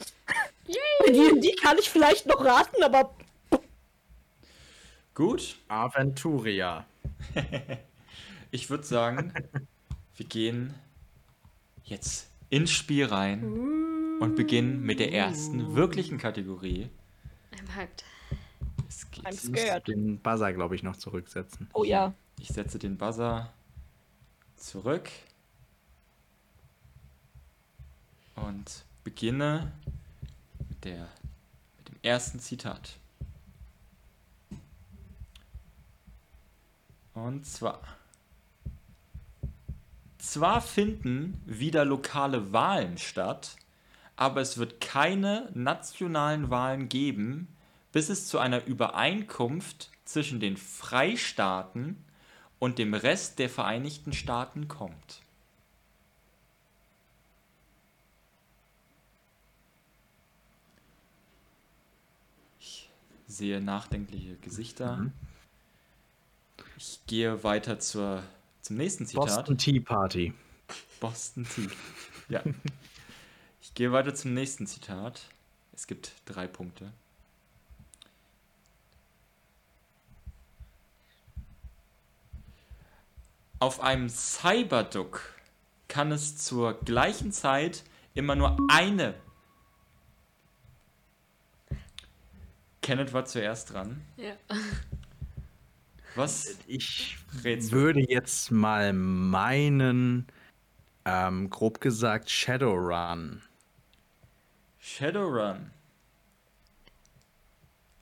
bei 0.65 1.11
D&D 1.11 1.55
kann 1.61 1.77
ich 1.77 1.89
vielleicht 1.89 2.25
noch 2.25 2.45
raten, 2.45 2.81
aber 2.81 3.13
Gut, 5.13 5.57
Aventuria. 5.67 6.85
ich 8.51 8.69
würde 8.69 8.85
sagen, 8.85 9.33
wir 10.15 10.25
gehen 10.25 10.73
jetzt 11.83 12.29
ins 12.49 12.71
Spiel 12.71 13.07
rein 13.07 13.43
und 14.21 14.35
beginnen 14.37 14.83
mit 14.83 14.99
der 14.99 15.11
ersten 15.11 15.75
wirklichen 15.75 16.17
Kategorie. 16.17 16.87
I'm 17.51 17.75
hyped. 17.75 18.05
Es 18.93 19.09
geht. 19.11 19.25
I'm 19.25 19.33
Ich 19.33 19.49
muss 19.49 19.59
scared. 19.59 19.87
den 19.87 20.19
Buzzer, 20.19 20.53
glaube 20.53 20.75
ich, 20.75 20.83
noch 20.83 20.95
zurücksetzen. 20.95 21.69
Oh 21.73 21.83
ja. 21.83 22.13
Ich 22.39 22.49
setze 22.49 22.77
den 22.79 22.97
Buzzer 22.97 23.51
zurück 24.55 25.09
und 28.35 28.85
beginne 29.03 29.71
mit, 30.69 30.83
der, 30.83 31.07
mit 31.77 31.89
dem 31.89 31.97
ersten 32.01 32.39
Zitat. 32.39 32.97
Und 37.13 37.45
zwar. 37.45 37.81
Zwar 40.17 40.61
finden 40.61 41.41
wieder 41.45 41.85
lokale 41.85 42.53
Wahlen 42.53 42.97
statt, 42.97 43.55
aber 44.15 44.41
es 44.41 44.57
wird 44.57 44.79
keine 44.81 45.49
nationalen 45.53 46.49
Wahlen 46.49 46.87
geben, 46.89 47.52
bis 47.93 48.09
es 48.09 48.27
zu 48.27 48.39
einer 48.39 48.65
Übereinkunft 48.65 49.89
zwischen 50.03 50.41
den 50.41 50.57
Freistaaten 50.57 52.03
und 52.59 52.79
dem 52.79 52.93
Rest 52.93 53.39
der 53.39 53.49
Vereinigten 53.49 54.11
Staaten 54.11 54.67
kommt. 54.67 55.21
Ich 62.59 62.89
sehe 63.27 63.61
nachdenkliche 63.61 64.35
Gesichter. 64.37 65.11
Ich 66.77 66.99
gehe 67.05 67.43
weiter 67.43 67.79
zur, 67.79 68.23
zum 68.61 68.75
nächsten 68.77 69.05
Zitat. 69.05 69.25
Boston 69.25 69.57
Tea 69.57 69.79
Party. 69.79 70.33
Boston 70.99 71.45
Tea. 71.47 71.69
Ja. 72.27 72.41
Ich 73.61 73.73
gehe 73.75 73.91
weiter 73.91 74.15
zum 74.15 74.33
nächsten 74.33 74.65
Zitat. 74.65 75.29
Es 75.73 75.85
gibt 75.85 76.13
drei 76.25 76.47
Punkte. 76.47 76.91
Auf 83.63 83.79
einem 83.79 84.09
Cyberduck 84.09 85.21
kann 85.87 86.11
es 86.11 86.35
zur 86.35 86.73
gleichen 86.81 87.31
Zeit 87.31 87.85
immer 88.13 88.35
nur 88.35 88.57
eine. 88.69 89.13
Kenneth 92.81 93.13
war 93.13 93.23
zuerst 93.23 93.71
dran. 93.71 94.01
Ja. 94.17 94.33
Was? 96.15 96.57
Ich 96.67 97.17
Rätsel. 97.41 97.71
würde 97.71 98.01
jetzt 98.01 98.51
mal 98.51 98.91
meinen, 98.91 100.27
ähm, 101.05 101.49
grob 101.49 101.79
gesagt, 101.79 102.29
Shadowrun. 102.29 103.43
Shadowrun 104.77 105.71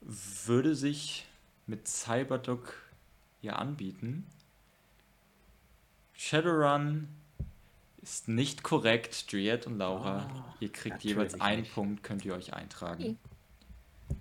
würde 0.01 0.73
sich 0.73 1.27
mit 1.67 1.87
Cyberduck 1.87 2.73
ja 3.43 3.57
anbieten. 3.57 4.25
Shadowrun 6.21 7.07
ist 8.03 8.27
nicht 8.27 8.61
korrekt, 8.61 9.25
Juliette 9.29 9.67
und 9.67 9.79
Laura. 9.79 10.29
ihr 10.59 10.71
kriegt 10.71 11.03
jeweils 11.03 11.41
einen 11.41 11.61
nicht. 11.61 11.73
Punkt, 11.73 12.03
könnt 12.03 12.23
ihr 12.23 12.35
euch 12.35 12.53
eintragen. 12.53 13.17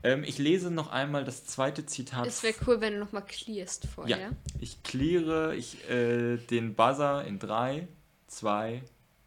Ähm, 0.03 0.25
ich 0.25 0.39
lese 0.39 0.71
noch 0.71 0.91
einmal 0.91 1.25
das 1.25 1.45
zweite 1.45 1.85
Zitat. 1.85 2.27
Es 2.27 2.43
wäre 2.43 2.55
cool, 2.67 2.81
wenn 2.81 2.95
du 2.95 3.01
nochmal 3.01 3.25
clearst 3.27 3.85
ja, 3.85 3.91
vorher. 3.91 4.31
ich 4.61 4.83
cleare 4.83 5.55
ich, 5.57 5.89
äh, 5.91 6.39
den 6.39 6.75
Buzzer 6.75 7.25
in 7.27 7.39
3, 7.39 7.87
2, 8.29 8.83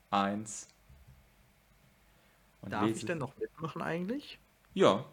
1. 0.10 0.68
Und 2.62 2.72
Darf 2.74 2.86
lese- 2.86 2.98
ich 2.98 3.06
denn 3.06 3.20
noch 3.20 3.38
mitmachen 3.38 3.84
eigentlich? 3.84 4.40
Ja, 4.74 5.06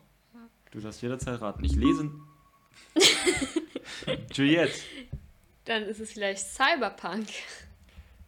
du 0.70 0.80
darfst 0.80 1.02
jederzeit 1.02 1.38
raten. 1.42 1.62
Ich 1.62 1.74
lese. 1.76 2.10
Juliette, 4.32 4.72
Dann 5.64 5.84
ist 5.84 6.00
es 6.00 6.12
vielleicht 6.12 6.46
Cyberpunk. 6.46 7.28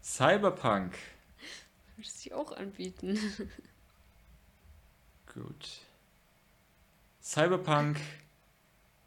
Cyberpunk. 0.02 0.94
Würde 1.96 2.08
sich 2.08 2.32
auch 2.32 2.52
anbieten. 2.52 3.18
Gut. 5.32 5.80
Cyberpunk. 7.22 8.00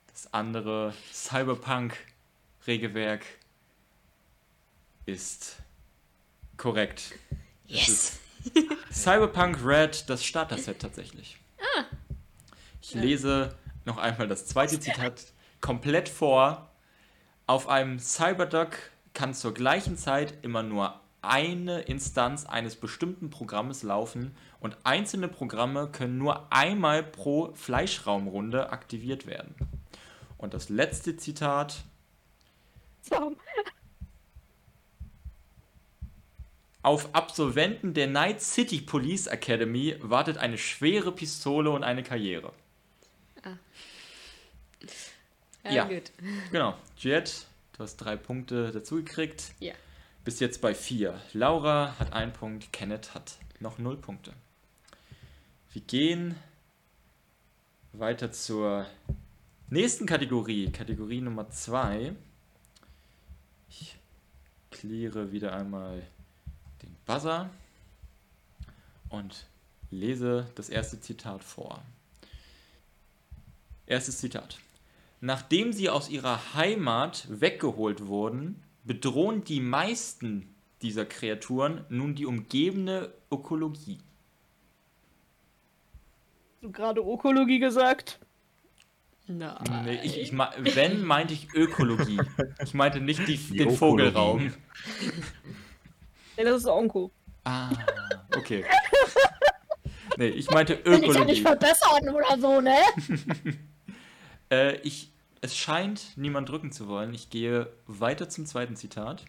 Das 0.07 0.33
andere 0.33 0.93
Cyberpunk-Regelwerk 1.11 3.25
ist 5.05 5.57
korrekt. 6.57 7.13
Es 7.67 7.89
ist 7.89 8.19
Cyberpunk 8.91 9.57
Red, 9.63 10.09
das 10.09 10.23
Starter-Set 10.23 10.79
tatsächlich. 10.79 11.37
Ich 12.81 12.93
lese 12.93 13.57
noch 13.83 13.97
einmal 13.97 14.27
das 14.27 14.45
zweite 14.45 14.79
Zitat 14.79 15.33
komplett 15.59 16.07
vor. 16.07 16.71
Auf 17.47 17.67
einem 17.67 17.99
Cyberduck 17.99 18.75
kann 19.13 19.35
zur 19.35 19.53
gleichen 19.53 19.97
Zeit 19.97 20.33
immer 20.41 20.63
nur 20.63 20.99
eine 21.21 21.81
Instanz 21.81 22.45
eines 22.47 22.75
bestimmten 22.75 23.29
Programmes 23.29 23.83
laufen 23.83 24.35
und 24.59 24.77
einzelne 24.83 25.27
Programme 25.27 25.87
können 25.91 26.17
nur 26.17 26.51
einmal 26.51 27.03
pro 27.03 27.53
Fleischraumrunde 27.53 28.71
aktiviert 28.71 29.27
werden. 29.27 29.53
Und 30.39 30.55
das 30.55 30.69
letzte 30.69 31.17
Zitat 31.17 31.83
So. 33.01 33.35
Auf 36.81 37.13
Absolventen 37.13 37.93
der 37.93 38.07
Night 38.07 38.41
City 38.41 38.81
Police 38.81 39.27
Academy 39.27 39.95
wartet 40.01 40.37
eine 40.37 40.57
schwere 40.57 41.11
Pistole 41.11 41.69
und 41.69 41.83
eine 41.83 42.01
Karriere. 42.01 42.53
Ja, 45.65 45.71
Ja. 45.71 45.83
gut. 45.85 46.11
Genau. 46.51 46.75
Jet, 46.97 47.45
du 47.73 47.79
hast 47.83 47.97
drei 47.97 48.15
Punkte 48.15 48.71
dazugekriegt. 48.71 49.53
Ja. 49.59 49.73
Bis 50.23 50.39
jetzt 50.39 50.61
bei 50.61 50.73
vier. 50.73 51.19
Laura 51.33 51.95
hat 51.99 52.13
einen 52.13 52.33
Punkt, 52.33 52.71
Kenneth 52.73 53.13
hat 53.13 53.37
noch 53.59 53.77
null 53.77 53.97
Punkte. 53.97 54.33
Wir 55.73 55.81
gehen 55.81 56.35
weiter 57.93 58.31
zur 58.31 58.85
nächsten 59.69 60.05
Kategorie, 60.05 60.71
Kategorie 60.71 61.21
Nummer 61.21 61.49
zwei. 61.49 62.13
Ich 63.69 63.97
cleare 64.71 65.31
wieder 65.31 65.53
einmal 65.55 66.01
den 66.81 66.95
Buzzer 67.05 67.49
und 69.09 69.45
lese 69.91 70.47
das 70.55 70.69
erste 70.69 70.99
Zitat 70.99 71.43
vor. 71.43 71.81
Erstes 73.85 74.17
Zitat. 74.17 74.57
Nachdem 75.25 75.73
sie 75.73 75.89
aus 75.89 76.07
ihrer 76.07 76.53
Heimat 76.53 77.25
weggeholt 77.29 78.05
wurden, 78.05 78.61
bedrohen 78.83 79.43
die 79.43 79.59
meisten 79.59 80.53
dieser 80.83 81.03
Kreaturen 81.03 81.83
nun 81.89 82.13
die 82.13 82.27
umgebende 82.27 83.11
Ökologie. 83.31 83.97
Hast 86.53 86.61
du 86.61 86.71
gerade 86.71 87.01
Ökologie 87.01 87.57
gesagt? 87.57 88.19
Nein. 89.25 89.55
Nee, 89.85 89.99
ich, 90.03 90.19
ich, 90.19 90.31
wenn, 90.31 91.03
meinte 91.03 91.33
ich 91.33 91.51
Ökologie. 91.55 92.21
Ich 92.63 92.75
meinte 92.75 93.01
nicht 93.01 93.27
die, 93.27 93.37
den 93.37 93.61
Ökologie. 93.61 93.77
Vogelraum. 93.77 94.53
Nee, 96.37 96.43
das 96.43 96.57
ist 96.57 96.67
Onko. 96.67 97.09
Ah, 97.45 97.71
okay. 98.37 98.63
Nee, 100.17 100.27
ich 100.27 100.51
meinte 100.51 100.79
Will 100.85 101.03
ich 101.03 101.15
ja 101.15 101.25
nicht 101.25 101.39
Ökologie. 101.39 101.41
verbessern 101.41 102.09
oder 102.09 102.39
so, 102.39 102.61
ne? 102.61 102.77
Äh, 104.51 104.75
ich, 104.81 105.11
es 105.45 105.55
scheint 105.55 106.17
niemand 106.17 106.49
drücken 106.49 106.71
zu 106.71 106.87
wollen. 106.87 107.13
Ich 107.13 107.29
gehe 107.29 107.71
weiter 107.85 108.29
zum 108.29 108.47
zweiten 108.47 108.75
Zitat. 108.75 109.23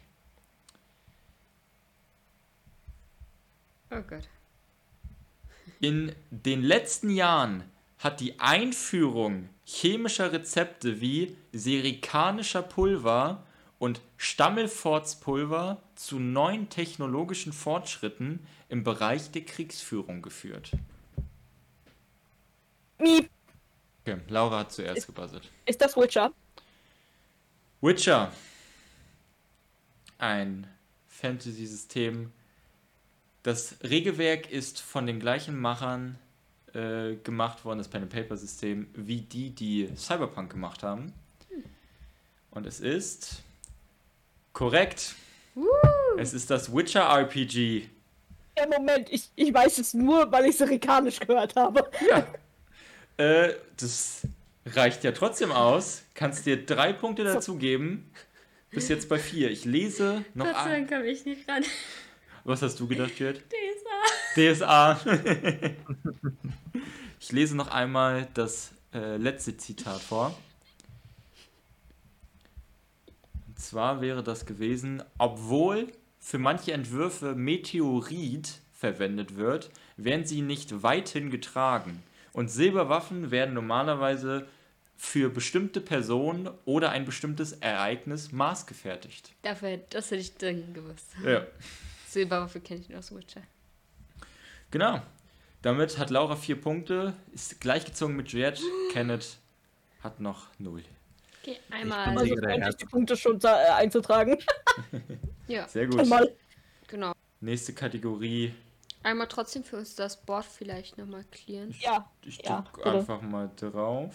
Oh 3.90 4.00
Gott. 4.00 4.26
In 5.78 6.14
den 6.30 6.62
letzten 6.62 7.10
Jahren 7.10 7.64
hat 7.98 8.20
die 8.20 8.40
Einführung 8.40 9.50
chemischer 9.66 10.32
Rezepte 10.32 11.02
wie 11.02 11.36
serikanischer 11.52 12.62
Pulver 12.62 13.44
und 13.78 14.00
Stammelfortspulver 14.16 15.82
zu 15.96 16.18
neuen 16.18 16.70
technologischen 16.70 17.52
Fortschritten 17.52 18.40
im 18.70 18.84
Bereich 18.84 19.30
der 19.32 19.44
Kriegsführung 19.44 20.22
geführt. 20.22 20.72
Miep. 22.98 23.28
Okay, 24.06 24.20
Laura 24.28 24.60
hat 24.60 24.70
zuerst 24.70 25.04
gebuzzert. 25.04 25.50
Ist 25.64 25.80
das 25.80 25.96
Witcher? 25.96 26.32
Witcher. 27.80 28.30
Ein 30.18 30.68
Fantasy-System. 31.08 32.30
Das 33.42 33.74
Regelwerk 33.82 34.48
ist 34.48 34.80
von 34.80 35.08
den 35.08 35.18
gleichen 35.18 35.58
Machern 35.58 36.18
äh, 36.72 37.16
gemacht 37.16 37.64
worden, 37.64 37.78
das 37.78 37.88
Pen-and-Paper-System, 37.88 38.86
wie 38.94 39.22
die, 39.22 39.50
die 39.50 39.90
Cyberpunk 39.96 40.52
gemacht 40.52 40.84
haben. 40.84 41.12
Und 42.52 42.64
es 42.64 42.78
ist 42.78 43.42
korrekt. 44.52 45.16
Es 46.16 46.32
ist 46.32 46.48
das 46.48 46.72
Witcher 46.72 47.08
RPG. 47.08 47.88
Ja, 48.56 48.68
Moment, 48.68 49.10
ich, 49.10 49.30
ich 49.34 49.52
weiß 49.52 49.78
es 49.78 49.94
nur, 49.94 50.30
weil 50.30 50.46
ich 50.46 50.56
Serikanisch 50.56 51.18
gehört 51.18 51.56
habe. 51.56 51.90
Ja. 52.08 52.24
äh, 53.16 53.54
das 53.76 54.22
reicht 54.66 55.04
ja 55.04 55.12
trotzdem 55.12 55.52
aus. 55.52 56.02
Kannst 56.14 56.46
dir 56.46 56.64
drei 56.64 56.92
Punkte 56.92 57.24
dazu 57.24 57.56
geben. 57.56 58.10
Bis 58.70 58.88
jetzt 58.88 59.08
bei 59.08 59.18
vier. 59.18 59.50
Ich 59.50 59.64
lese 59.64 60.24
noch 60.34 60.46
Gott 60.46 60.56
sei. 60.56 60.70
Dank 60.70 60.90
kam 60.90 61.04
ich 61.04 61.24
nicht 61.24 61.48
ran. 61.48 61.64
Was 62.44 62.62
hast 62.62 62.78
du 62.78 62.86
gedacht, 62.86 63.18
Jörg? 63.18 63.38
DSA. 64.34 65.00
DSA. 65.00 65.00
ich 67.20 67.32
lese 67.32 67.56
noch 67.56 67.68
einmal 67.68 68.28
das 68.34 68.72
äh, 68.92 69.16
letzte 69.16 69.56
Zitat 69.56 70.00
vor. 70.00 70.38
Und 73.48 73.58
zwar 73.58 74.00
wäre 74.00 74.22
das 74.22 74.46
gewesen, 74.46 75.02
obwohl 75.18 75.90
für 76.18 76.38
manche 76.38 76.72
Entwürfe 76.72 77.34
Meteorit 77.34 78.60
verwendet 78.72 79.36
wird, 79.36 79.70
werden 79.96 80.26
sie 80.26 80.42
nicht 80.42 80.82
weithin 80.82 81.30
getragen. 81.30 82.02
Und 82.36 82.50
Silberwaffen 82.50 83.30
werden 83.30 83.54
normalerweise 83.54 84.46
für 84.94 85.30
bestimmte 85.30 85.80
Personen 85.80 86.50
oder 86.66 86.90
ein 86.90 87.04
bestimmtes 87.06 87.52
Ereignis 87.54 88.30
maßgefertigt. 88.30 89.32
Dafür, 89.42 89.78
das 89.90 90.10
hätte 90.10 90.20
ich 90.20 90.36
dringend 90.36 90.74
gewusst. 90.74 91.16
Ja. 91.24 91.46
Silberwaffe 92.06 92.60
kenne 92.60 92.80
ich 92.80 92.88
nur 92.90 92.98
aus 92.98 93.14
Witcher. 93.14 93.40
Genau. 94.70 95.00
Damit 95.62 95.98
hat 95.98 96.10
Laura 96.10 96.36
vier 96.36 96.60
Punkte, 96.60 97.14
ist 97.32 97.60
gleichgezogen 97.60 98.16
mit 98.16 98.32
Jet. 98.32 98.60
Kenneth 98.92 99.38
hat 100.02 100.20
noch 100.20 100.48
null. 100.58 100.82
Okay, 101.42 101.56
bin 101.68 101.76
einmal. 101.78 102.06
Also, 102.08 102.20
Also 102.20 102.34
der 102.34 102.42
endlich 102.50 102.64
Herz- 102.64 102.76
die 102.76 102.84
Punkte 102.84 103.16
schon 103.16 103.40
äh, 103.42 103.48
einzutragen. 103.48 104.36
Ja, 105.48 105.66
Sehr 105.68 105.86
gut. 105.86 106.00
Einmal. 106.00 106.32
genau. 106.88 107.12
Nächste 107.40 107.72
Kategorie. 107.72 108.52
Einmal 109.06 109.28
trotzdem 109.28 109.62
für 109.62 109.76
uns 109.76 109.94
das 109.94 110.16
Board 110.20 110.44
vielleicht 110.44 110.98
nochmal 110.98 111.24
clearen. 111.30 111.72
Ja. 111.80 112.10
Ich 112.22 112.42
Ja, 112.44 112.64
bitte. 112.74 112.90
einfach 112.92 113.22
mal 113.22 113.48
drauf. 113.54 114.14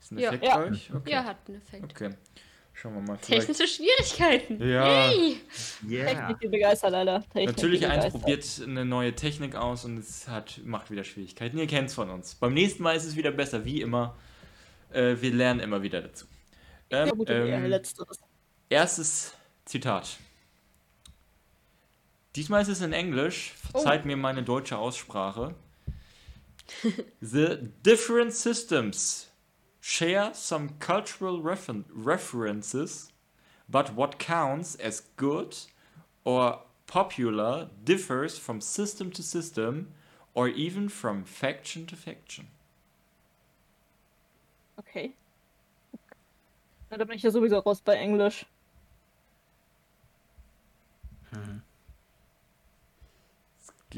Ist 0.00 0.12
ein 0.12 0.18
Ja. 0.18 0.28
Effekt 0.28 0.44
Ja. 0.44 0.56
bei 0.58 0.64
euch? 0.70 0.94
Okay. 0.94 1.10
Ja, 1.10 1.24
hat 1.24 1.36
einen 1.48 1.56
Effekt. 1.60 1.84
Okay. 1.84 2.10
Schauen 2.72 2.94
wir 2.94 3.00
mal. 3.00 3.18
Vielleicht. 3.20 3.48
Technische 3.48 3.66
Schwierigkeiten. 3.66 4.62
Ja. 4.68 4.84
Hey. 5.08 5.40
Yeah. 5.84 6.06
Technik 6.06 6.40
die 6.40 6.46
begeistert, 6.46 6.94
Alter. 6.94 7.24
Technik 7.32 7.46
Natürlich 7.48 7.84
eins 7.86 8.04
begeistert. 8.04 8.20
probiert 8.22 8.62
eine 8.68 8.84
neue 8.84 9.12
Technik 9.16 9.56
aus 9.56 9.84
und 9.84 9.98
es 9.98 10.28
hat, 10.28 10.60
macht 10.64 10.92
wieder 10.92 11.02
Schwierigkeiten. 11.02 11.58
Ihr 11.58 11.66
kennt 11.66 11.88
es 11.88 11.94
von 11.96 12.08
uns. 12.10 12.36
Beim 12.36 12.54
nächsten 12.54 12.84
Mal 12.84 12.94
ist 12.96 13.06
es 13.06 13.16
wieder 13.16 13.32
besser, 13.32 13.64
wie 13.64 13.80
immer. 13.80 14.16
Äh, 14.92 15.16
wir 15.20 15.34
lernen 15.34 15.58
immer 15.58 15.82
wieder 15.82 16.00
dazu. 16.00 16.26
Ähm, 16.90 17.08
Ja, 17.08 17.12
gut, 17.12 17.28
eher 17.28 17.44
ähm, 17.48 17.64
letzteres. 17.66 18.20
Erstes 18.70 19.34
Zitat. 19.64 20.16
Diesmal 22.38 22.62
ist 22.62 22.68
es 22.68 22.82
in 22.82 22.92
Englisch. 22.92 23.52
Verzeiht 23.72 24.04
mir 24.04 24.16
meine 24.16 24.44
deutsche 24.44 24.78
Aussprache. 24.78 25.56
The 27.20 27.58
different 27.82 28.32
systems 28.32 29.28
share 29.80 30.32
some 30.34 30.68
cultural 30.78 31.40
referen 31.40 31.84
references, 31.92 33.12
but 33.66 33.96
what 33.96 34.20
counts 34.20 34.76
as 34.76 35.02
good 35.16 35.56
or 36.22 36.62
popular 36.86 37.70
differs 37.84 38.38
from 38.38 38.60
system 38.60 39.10
to 39.14 39.22
system 39.22 39.92
or 40.32 40.46
even 40.46 40.88
from 40.88 41.24
faction 41.24 41.88
to 41.88 41.96
faction. 41.96 42.46
Okay. 44.78 45.12
Na, 46.88 46.98
da 46.98 47.04
bin 47.04 47.16
ich 47.16 47.24
ja 47.24 47.32
sowieso 47.32 47.58
raus 47.58 47.80
bei 47.80 47.96
Englisch. 47.96 48.46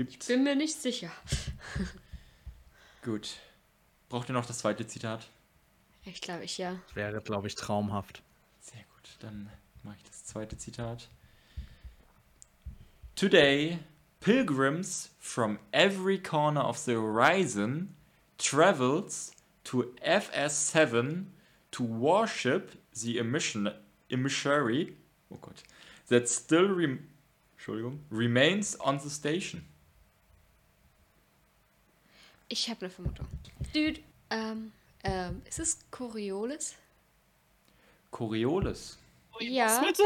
Gibt. 0.00 0.28
Bin 0.28 0.44
mir 0.44 0.56
nicht 0.56 0.80
sicher. 0.80 1.10
Gut. 3.04 3.36
Braucht 4.08 4.30
ihr 4.30 4.32
noch 4.32 4.46
das 4.46 4.60
zweite 4.60 4.86
Zitat? 4.86 5.28
Ich 6.06 6.22
glaube, 6.22 6.44
ich 6.44 6.56
ja. 6.56 6.80
Wäre, 6.94 7.20
glaube 7.20 7.48
ich, 7.48 7.54
traumhaft. 7.54 8.22
Sehr 8.60 8.80
gut, 8.94 9.10
dann 9.18 9.50
mache 9.82 9.96
ich 9.98 10.04
das 10.04 10.24
zweite 10.24 10.56
Zitat. 10.56 11.10
Today, 13.14 13.78
pilgrims 14.20 15.10
from 15.18 15.58
every 15.70 16.18
corner 16.18 16.66
of 16.66 16.78
the 16.78 16.94
horizon 16.94 17.94
travels 18.38 19.32
to 19.64 19.84
FS7 20.02 21.26
to 21.72 21.84
worship 21.84 22.70
the 22.94 23.18
emission, 23.18 23.70
emissary, 24.10 24.96
oh 25.30 25.36
Gott, 25.42 25.62
that 26.08 26.26
still 26.26 26.68
rem, 26.68 27.06
Entschuldigung, 27.58 27.98
remains 28.10 28.80
on 28.80 28.98
the 28.98 29.10
station. 29.10 29.66
Ich 32.52 32.68
habe 32.68 32.80
eine 32.80 32.90
Vermutung. 32.90 33.28
Dude, 33.72 34.00
ähm, 34.28 34.72
ähm, 35.04 35.40
ist 35.48 35.60
es 35.60 35.78
Coriolis? 35.92 36.74
Coriolis. 38.10 38.98
Ja. 39.38 39.80
Bitte? 39.80 40.02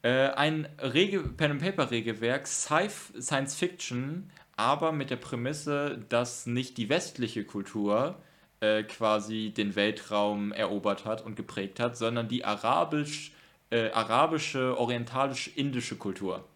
Äh, 0.00 0.30
ein 0.30 0.66
Rege 0.80 1.20
Pen-and-Paper-Regelwerk, 1.20 2.48
Sci 2.48 2.88
Science 3.20 3.54
Fiction, 3.54 4.30
aber 4.56 4.90
mit 4.92 5.10
der 5.10 5.16
Prämisse, 5.16 6.02
dass 6.08 6.46
nicht 6.46 6.78
die 6.78 6.88
westliche 6.88 7.44
Kultur 7.44 8.16
äh, 8.60 8.82
quasi 8.82 9.52
den 9.54 9.76
Weltraum 9.76 10.50
erobert 10.50 11.04
hat 11.04 11.22
und 11.22 11.36
geprägt 11.36 11.78
hat, 11.78 11.98
sondern 11.98 12.28
die 12.28 12.46
arabisch, 12.46 13.32
äh, 13.70 13.90
arabische, 13.90 14.78
orientalisch-indische 14.78 15.96
Kultur. 15.96 16.48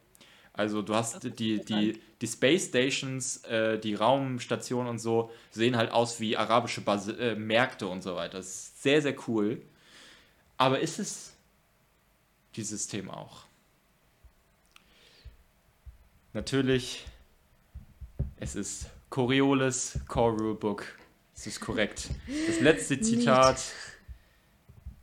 Also 0.55 0.81
du 0.81 0.95
hast 0.95 1.23
die, 1.38 1.61
die, 1.62 2.01
die 2.20 2.26
Space 2.26 2.66
Stations, 2.66 3.44
äh, 3.44 3.79
die 3.79 3.94
Raumstationen 3.94 4.88
und 4.88 4.98
so, 4.98 5.31
sehen 5.50 5.76
halt 5.76 5.90
aus 5.90 6.18
wie 6.20 6.37
arabische 6.37 6.81
Bas 6.81 7.09
äh, 7.09 7.35
Märkte 7.35 7.87
und 7.87 8.02
so 8.02 8.16
weiter. 8.16 8.38
Das 8.38 8.46
ist 8.46 8.83
sehr, 8.83 9.02
sehr 9.02 9.16
cool. 9.29 9.61
Aber 10.57 10.81
ist 10.81 10.98
es 10.98 11.35
dieses 12.55 12.83
System 12.83 13.11
auch. 13.11 13.44
Natürlich, 16.33 17.05
es 18.37 18.55
ist 18.55 18.87
Coriolis 19.11 19.98
Core 20.09 20.37
Rulebook. 20.37 20.85
Es 21.35 21.46
ist 21.46 21.61
korrekt. 21.61 22.11
Das 22.46 22.61
letzte 22.61 23.00
Zitat 23.00 23.61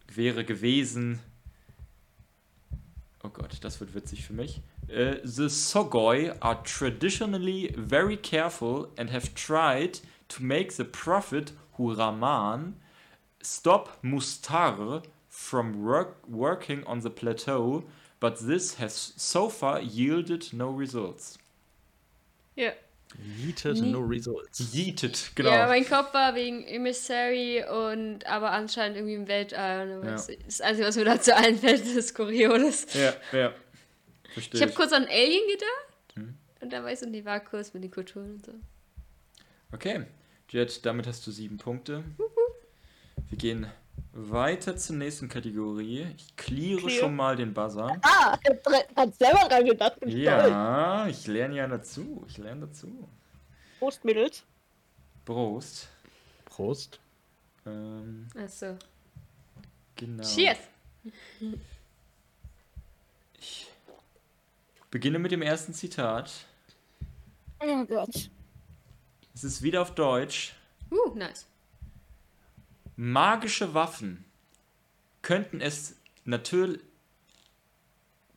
wäre 0.07 0.45
gewesen. 0.45 1.19
Gott, 3.43 3.57
das 3.59 3.81
wird 3.81 3.93
witzig 3.93 4.25
für 4.25 4.31
mich. 4.31 4.61
Äh, 4.87 5.17
the 5.25 5.49
Sogoi 5.49 6.33
are 6.39 6.63
traditionally 6.63 7.73
very 7.75 8.15
careful 8.15 8.87
and 8.97 9.11
have 9.11 9.33
tried 9.35 9.99
to 10.29 10.41
make 10.41 10.71
the 10.71 10.85
prophet 10.85 11.51
Huraman 11.77 12.75
stop 13.41 14.01
Mustar 14.01 15.03
from 15.27 15.83
work, 15.83 16.25
working 16.25 16.85
on 16.85 17.01
the 17.01 17.09
plateau, 17.09 17.83
but 18.21 18.37
this 18.39 18.79
has 18.79 19.13
so 19.17 19.49
far 19.49 19.81
yielded 19.81 20.53
no 20.53 20.69
results. 20.69 21.37
Ja. 22.55 22.71
Yeeted, 23.39 23.81
no 23.83 23.99
results. 23.99 24.73
Yeeted, 24.73 25.31
genau. 25.35 25.51
Ja, 25.51 25.67
mein 25.67 25.87
Kopf 25.87 26.13
war 26.13 26.35
wegen 26.35 26.63
Emissary 26.65 27.63
und 27.63 28.25
aber 28.25 28.51
anscheinend 28.51 28.97
irgendwie 28.97 29.15
im 29.15 29.27
Weltall. 29.27 29.99
Und 29.99 30.05
Ja. 30.05 30.11
Das 30.11 30.27
das 30.45 30.61
Einzige, 30.61 30.87
was 30.87 30.95
mir 30.95 31.05
dazu 31.05 31.35
einfällt, 31.35 31.85
ist 31.85 32.15
Coriolis. 32.15 32.87
ja, 32.93 33.13
ja. 33.31 33.53
Verstehe. 34.33 34.59
Ich 34.59 34.61
habe 34.61 34.73
kurz 34.73 34.91
an 34.91 35.05
Alien 35.05 35.47
gedacht. 35.47 36.15
Hm. 36.15 36.33
Und 36.61 36.73
dann 36.73 36.83
war 36.83 36.91
ich 36.91 36.99
so, 36.99 37.05
nee, 37.05 37.23
war 37.23 37.39
kurz 37.39 37.73
mit 37.73 37.83
den 37.83 37.91
Kulturen 37.91 38.33
und 38.33 38.45
so. 38.45 38.53
Okay, 39.71 40.05
Jet, 40.49 40.85
damit 40.85 41.07
hast 41.07 41.25
du 41.25 41.31
sieben 41.31 41.57
Punkte. 41.57 42.03
Wir 43.29 43.37
gehen 43.37 43.67
weiter 44.13 44.75
zur 44.77 44.95
nächsten 44.95 45.27
Kategorie. 45.27 46.07
Ich 46.15 46.35
cleare 46.35 46.81
Clear. 46.81 46.99
schon 46.99 47.15
mal 47.15 47.35
den 47.35 47.53
Buzzer. 47.53 47.99
Ah, 48.01 48.37
hat 48.95 49.15
selber 49.15 49.47
dran 49.49 49.65
gedacht. 49.65 49.97
Ja, 50.05 51.07
ich 51.07 51.25
lerne 51.27 51.55
ja 51.55 51.67
dazu. 51.67 52.23
Ich 52.27 52.37
lerne 52.37 52.67
dazu. 52.67 53.07
Prost, 53.79 54.05
Mädels. 54.05 54.43
Prost. 55.25 55.89
Prost. 56.45 56.99
Ähm, 57.65 58.27
Achso. 58.37 58.77
genau. 59.95 60.23
Cheers! 60.23 60.57
Ich 63.39 63.67
beginne 64.91 65.17
mit 65.19 65.31
dem 65.31 65.41
ersten 65.41 65.73
Zitat. 65.73 66.31
Oh 67.59 67.85
Gott. 67.85 68.29
Es 69.33 69.43
ist 69.43 69.61
wieder 69.63 69.81
auf 69.81 69.95
Deutsch. 69.95 70.53
Uh, 70.91 71.15
nice. 71.15 71.47
Magische 72.95 73.73
Waffen 73.73 74.25
könnten 75.21 75.61
es 75.61 75.97
natürlich 76.25 76.81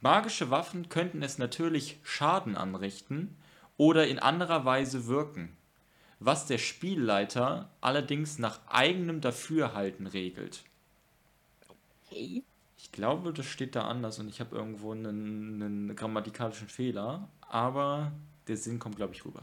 Magische 0.01 0.51
Waffen 0.51 0.89
könnten 0.89 1.23
es 1.23 1.39
natürlich 1.39 1.99
Schaden 2.03 2.57
anrichten 2.57 3.37
oder 3.77 4.07
in 4.07 4.19
anderer 4.19 4.65
Weise 4.65 5.07
wirken, 5.07 5.57
was 6.21 6.47
der 6.47 6.59
Spielleiter 6.59 7.71
allerdings 7.81 8.39
nach 8.39 8.61
eigenem 8.69 9.21
Dafürhalten 9.21 10.07
regelt. 10.07 10.63
Hey. 12.09 12.45
Ich 12.79 12.93
glaube, 12.93 13.33
das 13.33 13.47
steht 13.47 13.75
da 13.75 13.89
anders 13.89 14.19
und 14.19 14.29
ich 14.29 14.39
habe 14.39 14.55
irgendwo 14.55 14.93
einen, 14.93 15.63
einen 15.63 15.97
grammatikalischen 15.97 16.69
Fehler, 16.69 17.29
aber 17.41 18.13
der 18.47 18.57
Sinn 18.57 18.79
kommt, 18.79 18.97
glaube 18.97 19.15
ich, 19.15 19.25
rüber. 19.25 19.43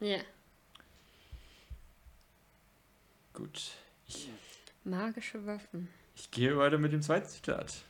Ja. 0.00 0.18
Gut. 3.32 3.70
Magische 4.84 5.44
Waffen. 5.46 5.88
ich 6.16 6.30
gehe 6.30 6.56
weiter 6.56 6.78
mit 6.78 6.92
dem 6.92 7.02
zweiten 7.02 7.28
Zitat. 7.28 7.84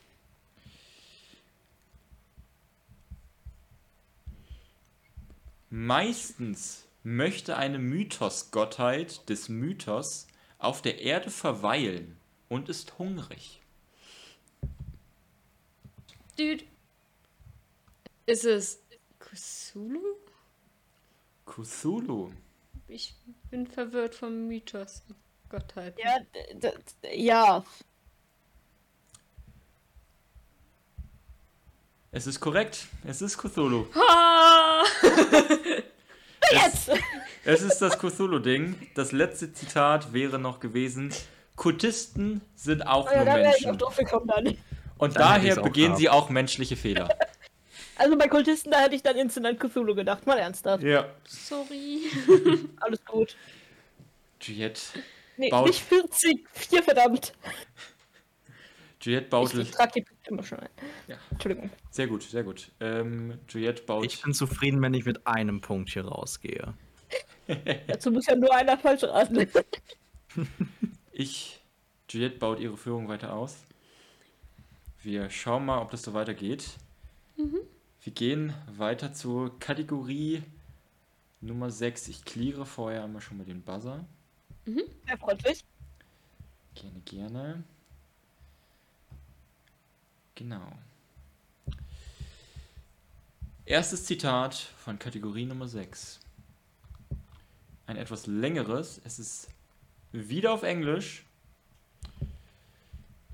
Meistens 5.70 6.84
möchte 7.04 7.56
eine 7.56 7.78
Mythos-Gottheit 7.78 9.28
des 9.28 9.48
Mythos 9.48 10.26
auf 10.58 10.82
der 10.82 11.00
Erde 11.00 11.30
verweilen 11.30 12.16
und 12.48 12.68
ist 12.68 12.98
hungrig. 12.98 13.60
Dude. 16.36 16.64
Ist 18.26 18.44
es 18.44 18.82
Cthulhu? 19.18 20.16
Cthulhu. 21.46 22.32
Ich 22.88 23.14
bin 23.50 23.66
verwirrt 23.66 24.14
vom 24.14 24.48
Mythos. 24.48 25.02
Gottheit. 25.50 25.94
Ja, 26.02 26.18
d- 26.54 26.54
d- 27.02 27.16
ja. 27.22 27.62
Es 32.12 32.26
ist 32.26 32.40
korrekt. 32.40 32.86
Es 33.06 33.22
ist 33.22 33.38
Cthulhu. 33.38 33.86
Ah! 33.94 34.82
Jetzt! 36.52 36.90
Es 37.44 37.62
ist 37.62 37.78
das 37.80 37.98
Cthulhu-Ding. 37.98 38.74
Das 38.94 39.12
letzte 39.12 39.52
Zitat 39.52 40.12
wäre 40.12 40.38
noch 40.38 40.58
gewesen: 40.60 41.12
Kultisten 41.56 42.40
sind 42.56 42.86
auch 42.86 43.10
Ja, 43.10 43.18
nur 43.18 43.24
da 43.26 43.34
wäre 43.36 43.50
ich 43.50 43.64
auch 43.66 43.70
Menschen. 43.70 43.78
drauf 43.78 43.96
gekommen 43.96 44.26
dann. 44.26 44.46
Und 44.98 45.16
Dann 45.16 45.22
daher 45.42 45.56
begehen 45.56 45.96
sie 45.96 46.08
auch 46.08 46.28
menschliche 46.30 46.76
Fehler. 46.76 47.08
Also 47.96 48.16
bei 48.16 48.28
Kultisten, 48.28 48.70
da 48.70 48.80
hätte 48.80 48.94
ich 48.94 49.02
dann 49.02 49.14
instant 49.16 49.44
an 49.44 49.58
Cthulhu 49.58 49.94
gedacht. 49.94 50.26
Mal 50.26 50.38
ernsthaft. 50.38 50.82
Ja. 50.82 51.06
Sorry. 51.28 52.00
Alles 52.80 53.04
gut. 53.04 53.36
Juliette, 54.40 54.80
Nee, 55.40 55.48
Baut- 55.48 55.68
nicht 55.68 55.80
40. 55.80 56.46
Vier, 56.52 56.82
verdammt. 56.82 57.32
Juliette 59.00 59.28
baut. 59.30 59.54
ich 59.54 59.70
trage 59.70 59.92
die 59.96 60.02
Punkte 60.02 60.30
immer 60.30 60.42
schon 60.42 60.58
ein. 60.60 60.68
Ja. 61.08 61.16
Entschuldigung. 61.30 61.70
Sehr 61.90 62.06
gut, 62.06 62.22
sehr 62.22 62.44
gut. 62.44 62.70
Ähm, 62.80 63.38
Juliette 63.48 63.82
baut. 63.84 64.04
Ich 64.04 64.20
bin 64.20 64.34
zufrieden, 64.34 64.82
wenn 64.82 64.92
ich 64.92 65.06
mit 65.06 65.26
einem 65.26 65.62
Punkt 65.62 65.88
hier 65.90 66.04
rausgehe. 66.04 66.74
Dazu 67.86 68.10
muss 68.10 68.26
ja 68.26 68.36
nur 68.36 68.54
einer 68.54 68.76
falsch 68.78 69.02
raten. 69.04 69.48
Ich, 71.12 71.60
Juliette 72.08 72.38
baut 72.38 72.60
ihre 72.60 72.76
Führung 72.76 73.08
weiter 73.08 73.32
aus. 73.34 73.56
Wir 75.02 75.28
schauen 75.28 75.66
mal, 75.66 75.80
ob 75.82 75.90
das 75.90 76.02
so 76.02 76.14
weitergeht. 76.14 76.64
Wir 77.36 78.12
gehen 78.12 78.54
weiter 78.70 79.12
zur 79.12 79.58
Kategorie 79.58 80.42
Nummer 81.40 81.70
6. 81.70 82.08
Ich 82.08 82.24
cleare 82.24 82.64
vorher 82.64 83.04
einmal 83.04 83.20
schon 83.22 83.38
mal 83.38 83.44
den 83.44 83.62
Buzzer. 83.62 84.04
Sehr 84.74 85.18
freundlich. 85.18 85.64
Gerne, 86.74 87.00
gerne. 87.04 87.64
Genau. 90.34 90.72
Erstes 93.66 94.04
Zitat 94.04 94.54
von 94.54 94.98
Kategorie 94.98 95.44
Nummer 95.44 95.68
6. 95.68 96.20
Ein 97.86 97.96
etwas 97.96 98.26
längeres. 98.26 99.00
Es 99.04 99.18
ist 99.18 99.48
wieder 100.12 100.52
auf 100.52 100.62
Englisch. 100.62 101.24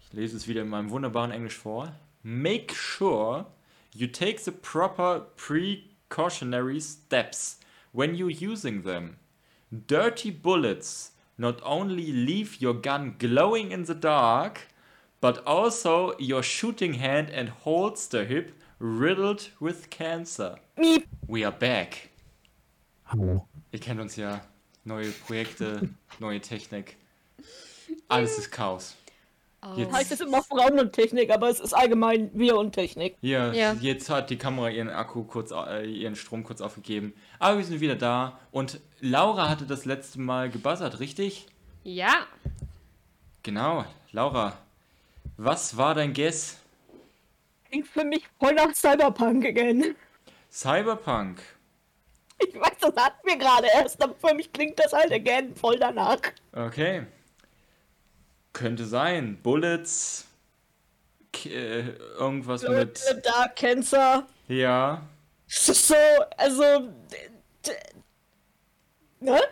Ich 0.00 0.12
lese 0.12 0.36
es 0.36 0.48
wieder 0.48 0.62
in 0.62 0.68
meinem 0.68 0.90
wunderbaren 0.90 1.30
Englisch 1.30 1.56
vor. 1.56 1.94
Make 2.22 2.74
sure 2.74 3.46
you 3.94 4.06
take 4.06 4.38
the 4.38 4.50
proper 4.50 5.26
precautionary 5.36 6.80
steps 6.80 7.60
when 7.92 8.14
you're 8.14 8.30
using 8.30 8.82
them. 8.82 9.16
Dirty 9.70 10.30
bullets 10.30 11.15
not 11.38 11.60
only 11.62 12.12
leave 12.12 12.60
your 12.60 12.74
gun 12.74 13.14
glowing 13.18 13.70
in 13.72 13.84
the 13.84 13.94
dark, 13.94 14.68
but 15.20 15.44
also 15.46 16.16
your 16.18 16.42
shooting 16.42 16.94
hand 16.94 17.30
and 17.30 17.48
holster 17.48 18.24
hip 18.24 18.52
riddled 18.78 19.50
with 19.60 19.90
cancer. 19.90 20.56
Miep. 20.78 21.06
We 21.26 21.44
are 21.44 21.52
back. 21.52 22.10
Hallo. 23.04 23.46
Ihr 23.72 23.80
kennt 23.80 24.00
uns 24.00 24.16
ja. 24.16 24.40
Neue 24.84 25.10
Projekte, 25.10 25.88
neue 26.20 26.40
Technik. 26.40 26.96
Alles 28.08 28.38
ist 28.38 28.50
Chaos. 28.52 28.94
Jetzt- 29.76 29.92
Heißt 29.92 30.12
es 30.12 30.20
immer 30.20 30.42
Frauen 30.42 30.78
und 30.78 30.92
Technik, 30.92 31.30
aber 31.30 31.48
es 31.48 31.58
ist 31.58 31.72
allgemein 31.72 32.30
wir 32.34 32.56
und 32.56 32.72
Technik. 32.72 33.16
Hier, 33.20 33.52
Ja. 33.52 33.72
jetzt 33.72 34.08
hat 34.10 34.30
die 34.30 34.36
Kamera 34.38 34.68
ihren 34.70 34.88
Akku 34.90 35.24
kurz, 35.24 35.50
äh, 35.50 35.84
ihren 35.86 36.14
Strom 36.14 36.44
kurz 36.44 36.60
aufgegeben. 36.60 37.14
Aber 37.40 37.58
wir 37.58 37.64
sind 37.64 37.80
wieder 37.80 37.96
da. 37.96 38.38
Und 38.52 38.80
Laura 39.00 39.48
hatte 39.48 39.66
das 39.66 39.84
letzte 39.84 40.20
Mal 40.20 40.50
gebuzzert, 40.50 41.00
richtig? 41.00 41.46
Ja. 41.82 42.26
Genau. 43.42 43.84
Laura, 44.12 44.56
was 45.36 45.76
war 45.76 45.94
dein 45.94 46.12
Guess? 46.12 46.58
Klingt 47.68 47.88
für 47.88 48.04
mich 48.04 48.24
voll 48.38 48.54
nach 48.54 48.72
Cyberpunk 48.72 49.44
again. 49.44 49.96
Cyberpunk. 50.50 51.42
Ich 52.38 52.54
weiß, 52.54 52.76
das 52.80 52.96
hatten 52.96 53.26
wir 53.26 53.36
gerade 53.36 53.66
erst, 53.74 54.00
aber 54.02 54.14
für 54.14 54.34
mich 54.34 54.52
klingt 54.52 54.78
das 54.78 54.92
halt 54.92 55.10
again 55.12 55.54
voll 55.56 55.76
danach. 55.78 56.18
Okay. 56.52 57.06
Könnte 58.56 58.86
sein. 58.86 59.36
Bullets. 59.42 60.26
K 61.30 61.50
äh, 61.50 61.90
irgendwas 62.18 62.66
mit. 62.66 62.98
Dark 63.22 63.54
Cancer. 63.54 64.26
Ja. 64.48 65.02
So, 65.46 65.94
also. 66.38 66.90
Ne? 69.20 69.42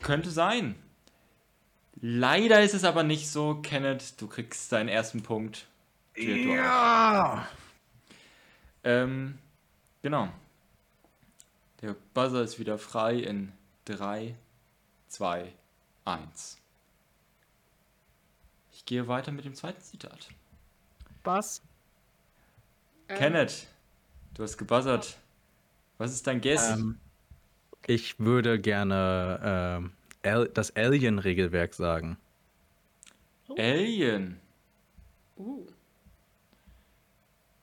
Könnte 0.00 0.30
sein. 0.30 0.76
Leider 2.00 2.62
ist 2.62 2.74
es 2.74 2.84
aber 2.84 3.02
nicht 3.02 3.28
so, 3.28 3.56
Kenneth. 3.56 4.20
Du 4.20 4.28
kriegst 4.28 4.70
deinen 4.70 4.88
ersten 4.88 5.24
Punkt. 5.24 5.66
Ja! 6.14 7.48
Ähm, 8.84 9.36
genau. 10.02 10.28
Der 11.82 11.96
Buzzer 12.14 12.42
ist 12.42 12.60
wieder 12.60 12.78
frei 12.78 13.16
in 13.16 13.50
3, 13.86 14.36
2, 15.08 15.52
1. 16.04 16.58
Ich 18.86 18.90
gehe 18.90 19.08
weiter 19.08 19.32
mit 19.32 19.44
dem 19.44 19.56
zweiten 19.56 19.80
Zitat. 19.80 20.28
Was? 21.24 21.60
Ähm, 23.08 23.18
Kenneth, 23.18 23.66
du 24.34 24.44
hast 24.44 24.56
gebuzzert. 24.58 25.18
Was 25.98 26.12
ist 26.12 26.24
dein 26.28 26.40
Guess? 26.40 26.78
Ähm, 26.78 27.00
ich 27.88 28.20
würde 28.20 28.60
gerne 28.60 29.40
ähm, 29.42 29.92
Al 30.22 30.48
das 30.50 30.76
Alien-Regelwerk 30.76 31.74
sagen. 31.74 32.16
Alien. 33.58 34.40
Uh. 35.36 35.66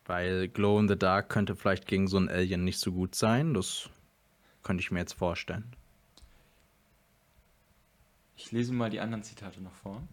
Weil 0.03 0.49
Glow 0.49 0.77
in 0.77 0.89
the 0.89 0.97
Dark 0.97 1.29
könnte 1.29 1.55
vielleicht 1.55 1.87
gegen 1.87 2.09
so 2.09 2.17
ein 2.17 2.27
Alien 2.27 2.65
nicht 2.65 2.81
so 2.81 2.91
gut 2.91 3.15
sein. 3.15 3.53
Das 3.53 3.89
könnte 4.61 4.81
ich 4.81 4.91
mir 4.91 4.99
jetzt 4.99 5.13
vorstellen. 5.13 5.73
Ich 8.35 8.51
lese 8.51 8.73
mal 8.73 8.89
die 8.89 8.99
anderen 8.99 9.23
Zitate 9.23 9.61
noch 9.61 9.75
vor. 9.75 10.03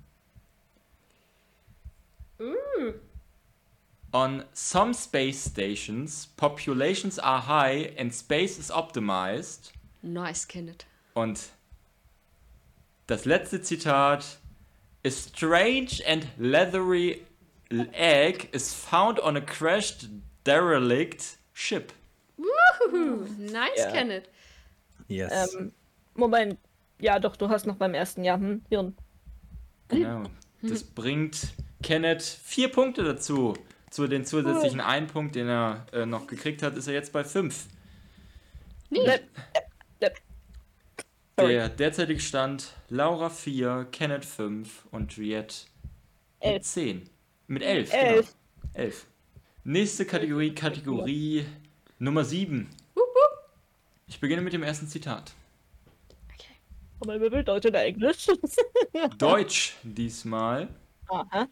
On 4.12 4.44
some 4.53 4.92
space 4.92 5.38
stations, 5.38 6.26
populations 6.37 7.18
are 7.18 7.40
high 7.40 7.92
and 7.96 8.12
space 8.12 8.59
is 8.59 8.70
optimized. 8.70 9.70
Nice, 10.03 10.46
Kenneth. 10.46 10.85
Und 11.14 11.50
das 13.07 13.24
letzte 13.24 13.62
Zitat: 13.62 14.38
A 15.05 15.11
strange 15.11 16.03
and 16.07 16.26
leathery 16.38 17.24
egg 17.92 18.48
is 18.53 18.72
found 18.74 19.20
on 19.20 19.37
a 19.37 19.40
crashed 19.40 20.09
derelict 20.44 21.37
ship. 21.53 21.92
Woohoo, 22.38 23.29
nice, 23.38 23.79
Ja. 23.79 23.90
Kenneth. 23.92 24.29
Yes. 25.09 25.55
Ähm, 25.55 25.72
Moment. 26.14 26.59
Ja, 26.98 27.18
doch, 27.18 27.37
du 27.37 27.48
hast 27.48 27.66
noch 27.66 27.76
beim 27.76 27.94
ersten 27.94 28.24
Jahr. 28.24 28.38
Hm, 28.38 28.62
Hirn. 28.68 28.96
Genau. 29.88 30.24
Das 30.62 30.83
bringt 30.83 31.55
Kenneth 31.83 32.23
vier 32.23 32.68
Punkte 32.70 33.05
dazu. 33.05 33.55
Zu 33.90 34.07
den 34.07 34.25
zusätzlichen 34.25 34.81
einen 34.81 35.09
Punkt, 35.09 35.35
den 35.35 35.49
er 35.49 35.87
äh, 35.92 36.07
noch 36.07 36.27
gekriegt 36.29 36.62
hat, 36.62 36.77
ist 36.77 36.87
er 36.87 36.94
jetzt 36.94 37.12
bei 37.12 37.25
fünf. 37.25 37.66
Depp, 38.90 39.25
Depp. 40.01 40.18
Sorry. 41.37 41.55
Der 41.55 41.68
derzeitige 41.68 42.20
Stand: 42.20 42.73
Laura 42.88 43.31
4, 43.31 43.88
Kenneth 43.90 44.25
5 44.25 44.87
und 44.92 45.12
Juliette 45.12 45.55
mit 46.40 46.53
Elf. 46.53 46.62
10. 46.62 47.11
Mit 47.49 47.62
11. 47.62 47.92
Elf. 47.92 48.35
Genau. 48.75 48.85
11. 48.85 49.07
Nächste 49.64 50.07
Kategorie, 50.07 50.55
Kategorie 50.55 51.44
Nummer 51.99 52.25
7. 52.25 52.68
Ich 54.07 54.20
beginne 54.20 54.42
mit 54.42 54.53
dem 54.53 54.62
ersten 54.62 54.87
Zitat. 54.88 55.33
Aber 57.00 57.20
wer 57.20 57.32
will 57.32 57.44
Deutsch 57.44 57.66
oder 57.66 57.82
Englisch? 57.84 58.26
Deutsch 59.18 59.74
diesmal. 59.82 60.68
Aha. 61.08 61.48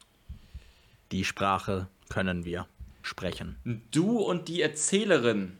Die 1.10 1.24
Sprache 1.24 1.88
können 2.10 2.44
wir 2.44 2.66
sprechen. 3.02 3.56
Du 3.90 4.18
und 4.18 4.48
die 4.48 4.60
Erzählerin 4.60 5.56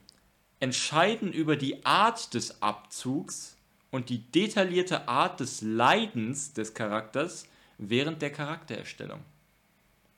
entscheiden 0.60 1.32
über 1.32 1.56
die 1.56 1.84
Art 1.86 2.34
des 2.34 2.60
Abzugs 2.60 3.56
und 3.90 4.10
die 4.10 4.18
detaillierte 4.18 5.08
Art 5.08 5.40
des 5.40 5.62
Leidens 5.62 6.52
des 6.52 6.74
Charakters 6.74 7.46
während 7.78 8.20
der 8.20 8.30
Charaktererstellung. 8.30 9.20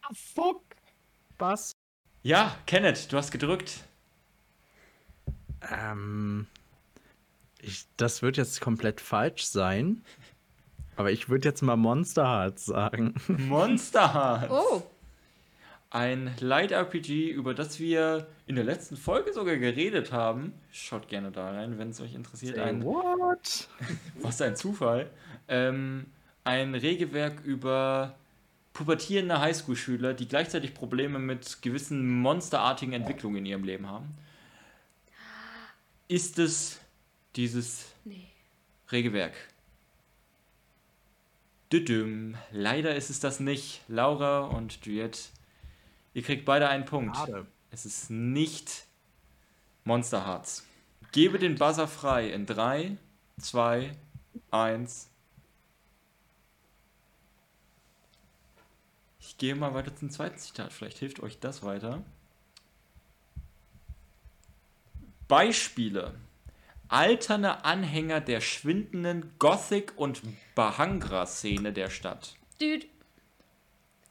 Ah, 0.03 0.11
fuck. 0.15 0.63
Was? 1.39 1.73
Ja, 2.23 2.57
Kenneth, 2.67 3.13
du 3.13 3.17
hast 3.17 3.31
gedrückt. 3.31 3.85
Ähm, 5.71 6.47
ich, 7.63 7.87
das 7.97 8.23
wird 8.23 8.37
jetzt 8.37 8.61
komplett 8.61 9.01
falsch 9.01 9.45
sein. 9.45 10.03
Aber 10.97 11.11
ich 11.11 11.29
würde 11.29 11.49
jetzt 11.49 11.63
mal 11.63 11.77
Monster 11.77 12.27
Hearts 12.27 12.67
sagen. 12.67 13.15
Monster 13.29 14.13
Hearts. 14.13 14.53
Oh, 14.53 14.83
Ein 15.91 16.35
Light 16.41 16.73
RPG, 16.73 17.31
über 17.31 17.55
das 17.55 17.79
wir 17.79 18.27
in 18.47 18.57
der 18.57 18.65
letzten 18.65 18.97
Folge 18.97 19.33
sogar 19.33 19.57
geredet 19.57 20.13
haben. 20.13 20.53
Schaut 20.71 21.09
gerne 21.09 21.31
da 21.31 21.53
rein, 21.53 21.79
wenn 21.79 21.91
es 21.91 22.01
euch 22.01 22.15
interessiert. 22.15 22.59
Ein, 22.59 22.85
what? 22.85 23.69
was 24.21 24.43
ein 24.43 24.57
Zufall. 24.57 25.11
Ähm, 25.49 26.07
ein 26.45 26.75
Regelwerk 26.75 27.41
über 27.45 28.15
pubertierende 28.73 29.41
Highschool-Schüler, 29.41 30.15
die 30.15 30.29
gleichzeitig 30.29 30.75
Probleme 30.75 31.19
mit 31.19 31.63
gewissen 31.63 32.21
monsterartigen 32.21 32.95
Entwicklungen 32.95 33.39
in 33.39 33.47
ihrem 33.47 33.65
Leben 33.65 33.87
haben. 33.89 34.15
Ist 36.09 36.39
es 36.39 36.81
dieses 37.37 37.93
nee. 38.05 38.29
Regelwerk? 38.91 39.35
Düdüm. 41.73 42.37
Leider 42.51 42.97
ist 42.97 43.11
es 43.11 43.21
das 43.21 43.39
nicht. 43.41 43.83
Laura 43.89 44.41
und 44.41 44.85
Juliette, 44.85 45.21
ihr 46.15 46.23
kriegt 46.23 46.45
beide 46.45 46.69
einen 46.69 46.85
Punkt. 46.85 47.17
Schade. 47.17 47.47
Es 47.71 47.87
ist 47.87 48.11
nicht 48.11 48.87
Monster 49.85 50.27
Hearts. 50.27 50.67
Gebe 51.13 51.39
den 51.39 51.57
Buzzer 51.57 51.89
frei 51.89 52.31
in 52.31 52.47
3, 52.47 52.97
2, 53.41 53.97
1. 54.51 55.09
Ich 59.21 59.39
gehe 59.39 59.55
mal 59.55 59.75
weiter 59.75 59.95
zum 59.95 60.11
zweiten 60.11 60.39
Zitat. 60.39 60.73
Vielleicht 60.73 60.99
hilft 60.99 61.21
euch 61.21 61.39
das 61.39 61.63
weiter. 61.63 62.03
Beispiele. 65.29 66.15
Alterne 66.91 67.65
Anhänger 67.65 68.21
der 68.21 68.41
schwindenden 68.41 69.33
Gothic- 69.39 69.97
und 69.97 70.23
Bahangra-Szene 70.55 71.73
der 71.73 71.89
Stadt. 71.89 72.35
Dude. 72.61 72.87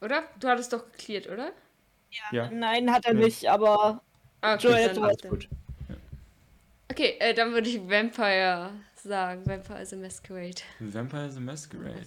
Oder? 0.01 0.23
Du 0.39 0.47
hattest 0.47 0.71
doch 0.73 0.89
geklärt, 0.91 1.27
oder? 1.27 1.51
Ja. 2.31 2.49
Nein, 2.49 2.91
hat 2.91 3.05
er 3.05 3.13
Ja. 3.13 3.19
nicht, 3.19 3.47
aber 3.49 4.01
Ah, 4.41 4.55
Joel, 4.55 4.93
dann, 4.93 5.03
hast 5.03 5.27
Gut. 5.29 5.49
Okay, 6.89 7.17
äh, 7.19 7.33
dann 7.33 7.51
würde 7.51 7.69
ich 7.69 7.77
Vampire 7.81 8.71
sagen. 8.95 9.45
Vampire 9.45 9.81
is 9.81 9.91
a 9.93 9.97
Masquerade. 9.97 10.61
Vampire 10.79 11.29
the 11.29 11.39
Masquerade. 11.41 12.05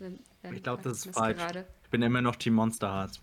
Vamp- 0.00 0.18
Ich 0.52 0.62
glaube, 0.64 0.82
das 0.82 1.06
ist 1.06 1.14
falsch. 1.14 1.40
Ich 1.84 1.90
bin 1.90 2.02
immer 2.02 2.20
noch 2.20 2.34
Team 2.34 2.54
Monster 2.54 2.92
Hearts. 2.92 3.20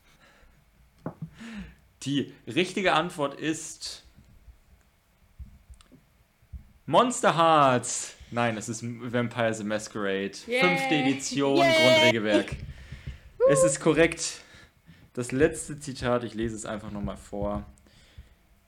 Die 2.03 2.33
richtige 2.47 2.93
Antwort 2.93 3.37
ist 3.39 4.05
Monster 6.89 7.37
Hearts. 7.37 8.15
Nein, 8.31 8.57
es 8.57 8.67
ist 8.67 8.81
Vampire 8.83 9.53
the 9.53 9.63
Masquerade. 9.63 10.31
Yay. 10.47 10.59
Fünfte 10.59 10.95
Edition, 10.95 11.57
Yay. 11.57 11.71
Grundregelwerk. 11.71 12.55
Es 13.47 13.63
ist 13.63 13.79
korrekt. 13.79 14.41
Das 15.13 15.31
letzte 15.31 15.79
Zitat, 15.79 16.23
ich 16.23 16.33
lese 16.33 16.55
es 16.55 16.65
einfach 16.65 16.89
nochmal 16.89 17.17
vor. 17.17 17.63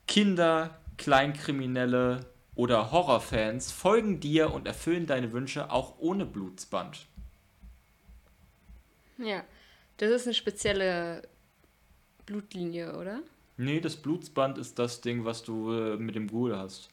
Kinder, 0.07 0.79
Kleinkriminelle 0.99 2.27
oder 2.53 2.91
Horrorfans 2.91 3.71
folgen 3.71 4.19
dir 4.19 4.53
und 4.53 4.67
erfüllen 4.67 5.07
deine 5.07 5.33
Wünsche 5.33 5.71
auch 5.71 5.97
ohne 5.97 6.27
Blutsband. 6.27 7.07
Ja. 9.17 9.43
Das 9.97 10.11
ist 10.11 10.27
eine 10.27 10.35
spezielle 10.35 11.23
Blutlinie, 12.27 12.95
oder? 12.99 13.23
Nee, 13.57 13.79
das 13.79 13.95
Blutsband 13.95 14.59
ist 14.59 14.77
das 14.77 15.01
Ding, 15.01 15.25
was 15.25 15.41
du 15.41 15.71
äh, 15.73 15.97
mit 15.97 16.13
dem 16.13 16.27
Ghoul 16.27 16.55
hast. 16.55 16.91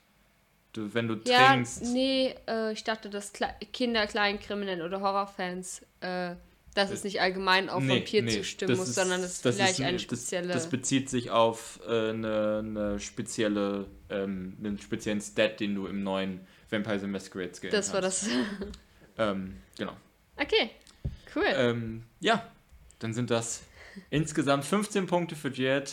Du, 0.79 0.95
wenn 0.95 1.09
du 1.09 1.17
Ja, 1.25 1.49
trinkst. 1.53 1.83
nee, 1.93 2.35
äh, 2.47 2.73
ich 2.73 2.85
dachte, 2.85 3.11
dass 3.11 3.33
Kle 3.33 3.49
Kinder, 3.73 4.07
Kleinkriminelle 4.07 4.85
oder 4.85 5.01
Horrorfans, 5.01 5.83
äh, 6.01 6.37
dass 6.75 6.91
es 6.93 7.03
nicht 7.03 7.21
allgemein 7.21 7.69
auf 7.69 7.83
Vampir 7.83 8.25
zustimmen 8.29 8.69
das 8.71 8.79
muss, 8.79 8.89
ist- 8.91 8.95
sondern 8.95 9.21
es 9.23 9.41
das 9.43 9.57
vielleicht 9.57 9.81
ist- 9.81 9.85
eine 9.85 9.93
das- 9.95 10.03
spezielle. 10.03 10.53
Das, 10.53 10.69
bezieht 10.71 11.11
sich 11.11 11.31
auf 11.33 11.81
äh, 11.89 12.11
eine, 12.11 12.59
eine 12.65 13.01
spezielle, 13.01 13.87
ähm, 14.09 14.57
einen 14.61 14.79
speziellen 14.79 15.21
Stat, 15.21 15.59
den 15.59 15.75
du 15.75 15.87
im 15.89 16.05
neuen 16.05 16.47
Vampire 16.71 17.01
the 17.01 17.07
Masquerade 17.09 17.55
Skill 17.55 17.71
das 17.71 17.93
war 17.93 18.03
hast. 18.03 18.27
das. 18.27 18.31
Ähm, 19.21 19.57
genau. 19.77 19.97
okay, 20.37 20.71
cool. 21.35 21.43
Ähm, 21.49 22.05
ja, 22.21 22.47
dann 23.01 23.13
sind 23.15 23.31
das 23.33 23.63
insgesamt 24.11 24.65
15 24.65 25.09
Punkte 25.09 25.35
für 25.35 25.49
Jet. 25.49 25.93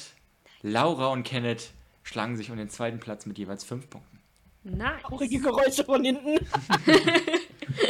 Laura 0.62 1.08
und 1.08 1.24
Kenneth 1.24 1.72
schlagen 2.04 2.38
sich 2.38 2.52
um 2.52 2.58
den 2.58 2.70
zweiten 2.70 3.00
Platz 3.00 3.26
mit 3.26 3.40
jeweils 3.40 3.64
5 3.64 3.90
Punkten. 3.90 4.15
Nice. 4.66 5.02
traurige 5.02 5.40
Geräusche 5.40 5.84
von 5.84 6.04
hinten. 6.04 6.38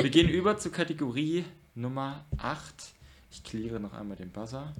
Wir 0.01 0.09
gehen 0.09 0.29
über 0.29 0.57
zur 0.57 0.71
Kategorie 0.71 1.45
Nummer 1.73 2.25
8. 2.37 2.93
Ich 3.31 3.43
kläre 3.43 3.79
noch 3.79 3.93
einmal 3.93 4.17
den 4.17 4.31
Buzzer. 4.31 4.73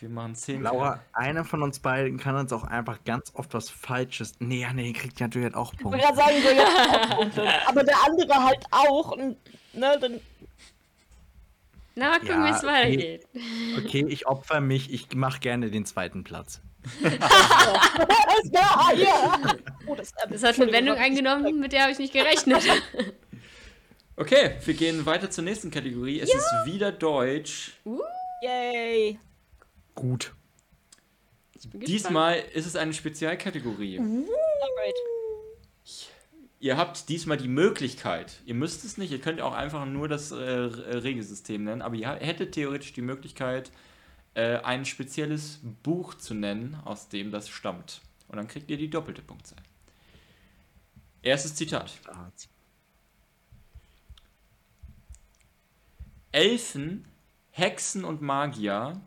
Wir 0.00 0.08
machen 0.08 0.34
10. 0.34 0.62
Laura, 0.62 1.00
einer 1.12 1.44
von 1.44 1.62
uns 1.62 1.78
beiden 1.78 2.18
kann 2.18 2.34
uns 2.34 2.52
auch 2.54 2.64
einfach 2.64 3.04
ganz 3.04 3.32
oft 3.34 3.52
was 3.52 3.68
Falsches. 3.68 4.32
Nee, 4.38 4.62
ja, 4.62 4.72
nee, 4.72 4.94
kriegt 4.94 5.20
natürlich 5.20 5.54
auch 5.54 5.74
Ich 5.74 5.80
Punkte. 5.80 6.00
gerade 6.00 6.16
sagen, 6.16 6.36
jetzt 6.42 7.10
auch 7.10 7.16
Punkte. 7.16 7.68
Aber 7.68 7.84
der 7.84 7.96
andere 8.06 8.44
halt 8.44 8.64
auch. 8.70 9.12
Und, 9.12 9.36
ne, 9.74 9.98
dann. 10.00 10.20
Na, 11.96 12.10
mal 12.10 12.20
gucken, 12.20 12.34
Ja, 12.34 12.46
wie 12.46 12.50
es 12.50 12.58
okay. 12.58 12.66
weitergeht. 12.66 13.26
Okay, 13.78 14.06
ich 14.08 14.26
opfer 14.26 14.60
mich. 14.60 14.92
Ich 14.92 15.14
mache 15.14 15.40
gerne 15.40 15.70
den 15.70 15.84
zweiten 15.84 16.24
Platz. 16.24 16.60
Ja. 18.52 19.38
Oh, 19.86 19.94
das, 19.96 20.12
Das 20.28 20.42
hat 20.44 20.60
eine 20.60 20.70
Wendung 20.72 20.96
eingenommen, 20.96 21.58
mit 21.58 21.72
der 21.72 21.82
habe 21.82 21.92
ich 21.92 21.98
nicht 21.98 22.12
gerechnet. 22.12 22.62
Okay, 24.16 24.56
wir 24.66 24.74
gehen 24.74 25.06
weiter 25.06 25.30
zur 25.30 25.44
nächsten 25.44 25.70
Kategorie. 25.70 26.20
Es 26.20 26.28
ist 26.34 26.46
wieder 26.66 26.92
Deutsch. 26.92 27.72
Yay. 28.42 29.18
Gut. 29.94 30.34
Diesmal 31.64 32.38
ist 32.52 32.66
es 32.66 32.76
eine 32.76 32.92
Spezialkategorie. 32.92 33.98
Alright. 33.98 34.94
Ihr 36.62 36.76
habt 36.76 37.08
diesmal 37.08 37.38
die 37.38 37.48
Möglichkeit, 37.48 38.42
ihr 38.44 38.54
müsst 38.54 38.84
es 38.84 38.98
nicht, 38.98 39.10
ihr 39.10 39.20
könnt 39.20 39.40
auch 39.40 39.54
einfach 39.54 39.86
nur 39.86 40.08
das 40.08 40.30
äh, 40.30 40.36
Re- 40.36 41.04
Regelsystem 41.04 41.64
nennen, 41.64 41.80
aber 41.80 41.94
ihr 41.94 42.10
hättet 42.10 42.52
theoretisch 42.52 42.92
die 42.92 43.00
Möglichkeit, 43.00 43.72
äh, 44.34 44.58
ein 44.58 44.84
spezielles 44.84 45.60
Buch 45.82 46.12
zu 46.12 46.34
nennen, 46.34 46.74
aus 46.84 47.08
dem 47.08 47.30
das 47.30 47.48
stammt. 47.48 48.02
Und 48.28 48.36
dann 48.36 48.46
kriegt 48.46 48.70
ihr 48.70 48.76
die 48.76 48.90
doppelte 48.90 49.22
Punktzahl. 49.22 49.62
Erstes 51.22 51.54
Zitat. 51.54 51.98
Elfen, 56.30 57.06
Hexen 57.52 58.04
und 58.04 58.20
Magier 58.20 59.00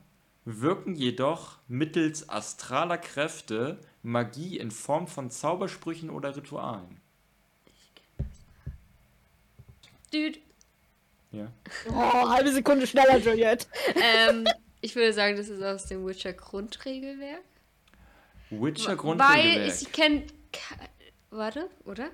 wirken 0.43 0.95
jedoch 0.95 1.59
mittels 1.67 2.29
astraler 2.29 2.97
Kräfte 2.97 3.79
Magie 4.01 4.57
in 4.57 4.71
Form 4.71 5.05
von 5.05 5.29
Zaubersprüchen 5.29 6.09
oder 6.09 6.35
Ritualen. 6.35 7.02
Dude. 10.13 10.39
Ja. 11.31 11.51
Oh, 11.89 12.29
halbe 12.29 12.51
Sekunde 12.51 12.85
schneller, 12.85 13.17
Juliette. 13.17 13.65
Ähm, 13.95 14.45
ich 14.81 14.95
würde 14.95 15.13
sagen, 15.13 15.35
das 15.35 15.49
ist 15.49 15.63
aus 15.63 15.87
dem 15.87 16.05
Witcher 16.05 16.33
Grundregelwerk. 16.33 17.41
Witcher 18.51 18.89
Weil 18.89 18.97
Grundregelwerk. 18.97 19.81
ich 19.81 19.91
kenne. 19.91 20.23
Warte, 21.31 21.69
oder? 21.85 22.09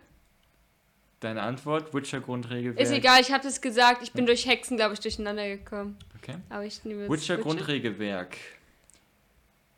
Deine 1.20 1.42
Antwort, 1.42 1.94
Witcher 1.94 2.22
Grundregelwerk. 2.22 2.80
Ist 2.80 2.94
egal, 2.94 3.20
ich 3.20 3.32
habe 3.34 3.44
das 3.44 3.60
gesagt. 3.60 4.02
Ich 4.04 4.14
bin 4.14 4.26
durch 4.26 4.46
Hexen, 4.46 4.78
glaube 4.78 4.94
ich, 4.94 5.02
durcheinander 5.02 5.50
gekommen. 5.50 5.98
Okay. 6.22 6.36
Aber 6.50 6.64
ich 6.64 6.86
nehme 6.86 7.02
jetzt 7.02 7.12
Witcher 7.12 7.38
Grundregelwerk. 7.38 8.38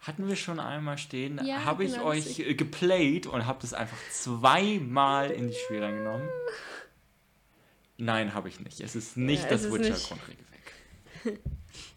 Hatten 0.01 0.27
wir 0.27 0.35
schon 0.35 0.59
einmal 0.59 0.97
stehen. 0.97 1.39
Ja, 1.43 1.63
habe 1.65 1.83
ich 1.83 1.93
genau, 1.93 2.05
euch 2.05 2.39
äh, 2.39 2.53
geplayt 2.53 3.25
und 3.25 3.45
habe 3.47 3.59
das 3.61 3.73
einfach 3.73 3.97
zweimal 4.11 5.31
in 5.31 5.47
die 5.47 5.55
Spiel 5.55 5.83
reingenommen? 5.83 6.27
Nein, 8.03 8.33
habe 8.33 8.49
ich 8.49 8.59
nicht. 8.59 8.79
Es 8.81 8.95
ist 8.95 9.15
nicht 9.15 9.43
Ja, 9.43 9.49
das 9.49 9.61
es 9.61 9.67
ist 9.67 9.73
Witcher 9.73 9.89
nicht. 9.93 10.07
Grundregelwerk. 10.07 10.73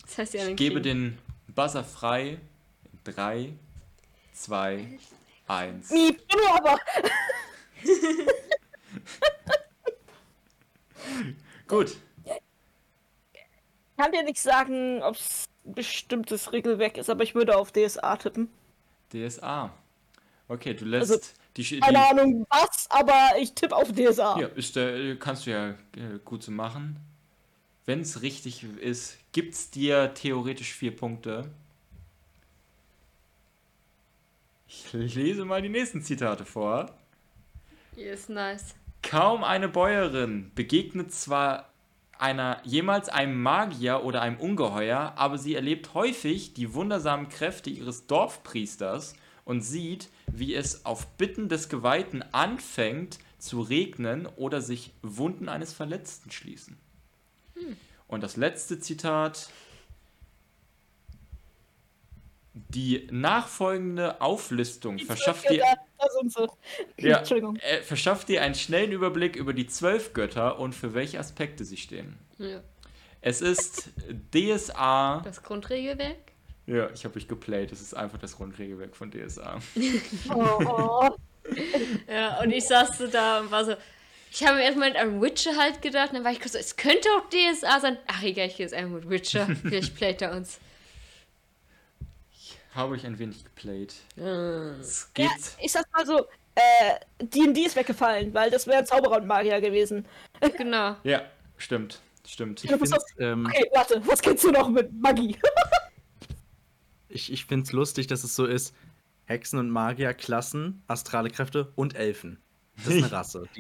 Das 0.03 0.19
heißt 0.19 0.35
ja 0.35 0.47
Ich 0.49 0.57
gebe 0.57 0.81
kriegen. 0.83 1.17
den 1.47 1.55
Buzzer 1.55 1.83
frei. 1.83 2.39
3, 3.05 3.53
2, 4.35 4.99
1. 5.49 5.91
Miep, 5.91 6.29
du 6.29 6.39
aber. 6.55 6.79
Gut. 11.69 11.97
Ich 12.25 13.97
kann 14.03 14.13
dir 14.13 14.23
nicht 14.25 14.41
sagen, 14.41 15.03
ob 15.03 15.17
es 15.17 15.47
ein 15.65 15.75
bestimmtes 15.75 16.53
Regelwerk 16.53 16.99
ist, 16.99 17.09
aber 17.11 17.23
ich 17.23 17.35
würde 17.35 17.57
auf 17.57 17.73
DSA 17.73 18.17
tippen. 18.17 18.49
DSA. 19.13 19.73
Okay, 20.49 20.75
du 20.75 20.85
lässt 20.85 21.11
Also, 21.13 21.25
die, 21.57 21.63
die 21.63 21.81
Keine 21.81 22.07
Ahnung 22.07 22.47
was, 22.51 22.89
aber 22.91 23.39
ich 23.41 23.55
tippe 23.55 23.77
auf 23.77 23.93
DSA. 23.93 24.41
Ja, 24.41 24.47
ist 24.49 24.77
der, 24.77 25.17
kannst 25.17 25.47
du 25.47 25.51
ja 25.51 25.71
äh, 25.71 26.19
gut 26.25 26.43
so 26.43 26.51
machen. 26.51 26.99
Wenn 27.87 28.01
es 28.01 28.23
richtig 28.23 28.65
ist, 28.81 29.19
gibt's 29.33 29.71
dir 29.71 30.15
theoretisch 30.15 30.73
vier 30.73 30.97
Punkte. 30.97 31.51
Ich 34.67 35.15
lese 35.15 35.45
mal 35.45 35.63
die 35.63 35.69
nächsten 35.69 36.03
Zitate 36.03 36.45
vor. 36.45 36.91
Yes, 37.95 38.29
nice. 38.29 38.75
Kaum 39.03 39.45
eine 39.45 39.69
Bäuerin 39.69 40.51
begegnet 40.55 41.13
zwar 41.13 41.69
einer 42.19 42.61
jemals 42.65 43.09
einem 43.09 43.43
Magier 43.43 44.03
oder 44.03 44.23
einem 44.23 44.39
Ungeheuer, 44.39 45.13
aber 45.17 45.37
sie 45.37 45.55
erlebt 45.55 45.95
häufig 45.95 46.55
die 46.55 46.75
wundersamen 46.75 47.29
Kräfte 47.29 47.71
ihres 47.71 48.07
Dorfpriesters 48.07 49.15
und 49.45 49.61
sieht, 49.63 50.09
wie 50.27 50.55
es 50.55 50.85
auf 50.85 51.07
Bitten 51.17 51.49
des 51.49 51.69
Geweihten 51.69 52.23
anfängt 52.33 53.19
zu 53.39 53.61
regnen 53.61 54.27
oder 54.27 54.61
sich 54.61 54.93
Wunden 55.03 55.49
eines 55.49 55.73
Verletzten 55.73 56.31
schließen. 56.31 56.79
Und 58.09 58.23
das 58.23 58.37
letzte 58.37 58.81
Zitat. 58.81 59.49
Die 62.53 63.09
nachfolgende 63.11 64.21
Auflistung 64.21 65.01
verschafft 65.01 65.51
dir 65.51 65.65
ja, 66.99 67.23
äh, 67.23 67.83
verschafft 67.83 68.29
dir 68.29 68.43
einen 68.43 68.55
schnellen 68.55 68.93
Überblick 68.93 69.35
über 69.35 69.53
die 69.53 69.67
zwölf 69.67 70.13
Götter 70.13 70.61
und 70.61 70.73
für 70.73 70.95
welche 70.95 71.19
Aspekte 71.19 71.65
sie 71.65 71.77
stehen. 71.77 72.17
Ja. 72.39 72.63
Es 73.21 73.41
ist 73.41 73.91
DSA. 74.33 75.23
Das 75.25 75.43
Grundregelwerk? 75.43 76.34
Ja, 76.67 76.89
ich 76.95 77.05
habe 77.05 77.15
mich 77.15 77.29
geplayt. 77.29 77.73
Es 77.73 77.81
ist 77.81 77.95
einfach 77.95 78.19
das 78.19 78.37
Grundregelwerk 78.37 78.97
von 78.97 79.11
DSA. 79.11 79.59
Oh, 80.31 80.35
oh. 80.65 81.11
Ja, 82.09 82.41
und 82.41 82.53
ich 82.53 82.67
saß 82.67 82.99
so 82.99 83.07
da 83.07 83.41
und 83.41 83.51
war 83.51 83.65
so. 83.65 83.75
Ich 84.31 84.45
habe 84.45 84.57
mir 84.57 84.65
erstmal 84.65 84.97
an 84.97 85.21
Witcher 85.21 85.57
halt 85.57 85.81
gedacht, 85.83 86.11
dann 86.13 86.25
war 86.25 86.33
ich 86.33 86.41
kurz 86.41 86.53
so, 86.55 86.59
es 86.59 86.77
könnte 86.77 87.09
auch 87.11 87.29
DSA 87.29 87.81
sein. 87.81 87.99
Ach 88.09 88.23
egal, 88.23 88.49
ich 88.49 88.57
gehe 88.57 88.67
jetzt 88.67 88.75
einfach 88.75 88.95
mit 88.95 89.09
Witcher. 89.09 89.47
Vielleicht 89.63 89.95
playt 89.95 90.23
er 90.23 90.33
uns. 90.35 90.59
Habe 92.75 92.97
ich 92.97 93.07
ein 93.07 93.19
wenig 93.19 93.45
geplayt. 93.45 93.95
Ah. 94.19 94.75
Es 94.81 95.11
Ja, 95.17 95.29
geht. 95.29 95.57
ich 95.63 95.71
sag 95.71 95.85
mal 95.93 96.05
so, 96.05 96.27
äh, 96.57 96.99
D&D 97.23 97.61
ist 97.61 97.77
weggefallen, 97.77 98.35
weil 98.35 98.51
das 98.51 98.67
wäre 98.67 98.85
Zauberer 98.85 99.19
und 99.19 99.27
Magier 99.27 99.61
gewesen. 99.61 100.07
Genau. 100.57 100.97
Ja, 101.05 101.23
stimmt. 101.57 102.01
Stimmt. 102.27 102.65
Ich 102.65 102.71
Ja, 102.71 102.77
es 102.77 102.91
ähm, 103.19 103.47
Okay, 103.47 103.71
warte, 103.73 104.03
was 104.07 104.21
kennst 104.21 104.45
du 104.45 104.51
noch 104.51 104.69
mit 104.69 104.93
Magie? 104.93 105.39
Ich, 107.15 107.33
ich 107.33 107.47
find's 107.47 107.73
lustig, 107.73 108.07
dass 108.07 108.25
es 108.25 108.37
so 108.37 108.45
ist: 108.45 108.75
Hexen 109.25 109.59
und 109.59 109.71
Magier, 109.71 110.13
Klassen, 110.15 110.83
astrale 110.87 111.31
Kräfte 111.31 111.73
und 111.77 111.95
Elfen. 111.95 112.39
Das 112.77 112.89
ist 112.89 113.05
eine 113.05 113.13
Rasse. 113.13 113.45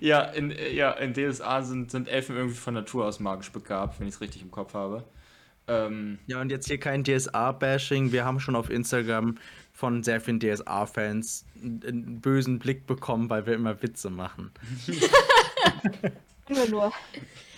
Ja, 0.00 0.22
in, 0.22 0.52
ja, 0.72 0.92
in 0.92 1.12
DSA 1.14 1.62
sind, 1.62 1.90
sind 1.90 2.08
Elfen 2.08 2.36
irgendwie 2.36 2.56
von 2.56 2.74
Natur 2.74 3.06
aus 3.06 3.20
magisch 3.20 3.50
begabt, 3.52 4.00
wenn 4.00 4.08
ich 4.08 4.14
es 4.14 4.20
richtig 4.20 4.42
im 4.42 4.50
Kopf 4.50 4.74
habe. 4.74 5.04
Ähm, 5.68 6.18
ja, 6.26 6.40
und 6.40 6.50
jetzt 6.50 6.66
hier 6.66 6.78
kein 6.78 7.04
DSA-Bashing. 7.04 8.12
Wir 8.12 8.24
haben 8.24 8.40
schon 8.40 8.56
auf 8.56 8.70
Instagram 8.70 9.36
von 9.72 10.02
sehr 10.02 10.20
vielen 10.20 10.40
DSA-Fans 10.40 11.46
einen 11.62 12.20
bösen 12.20 12.58
Blick 12.58 12.86
bekommen, 12.86 13.30
weil 13.30 13.46
wir 13.46 13.54
immer 13.54 13.80
Witze 13.82 14.10
machen. 14.10 14.50
Immer 16.50 16.66
nur. 16.66 16.92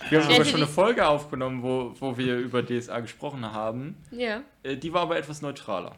wir 0.09 0.19
haben 0.19 0.23
sogar 0.23 0.37
ihr 0.39 0.45
schon 0.45 0.55
eine 0.61 0.67
Folge 0.67 1.07
aufgenommen, 1.07 1.63
wo, 1.63 1.93
wo 1.99 2.17
wir 2.17 2.37
über 2.37 2.63
DSA 2.65 2.99
gesprochen 2.99 3.51
haben. 3.51 3.97
Ja. 4.11 4.43
Äh, 4.61 4.77
Die 4.77 4.93
war 4.93 5.01
aber 5.01 5.17
etwas 5.17 5.41
neutraler. 5.41 5.95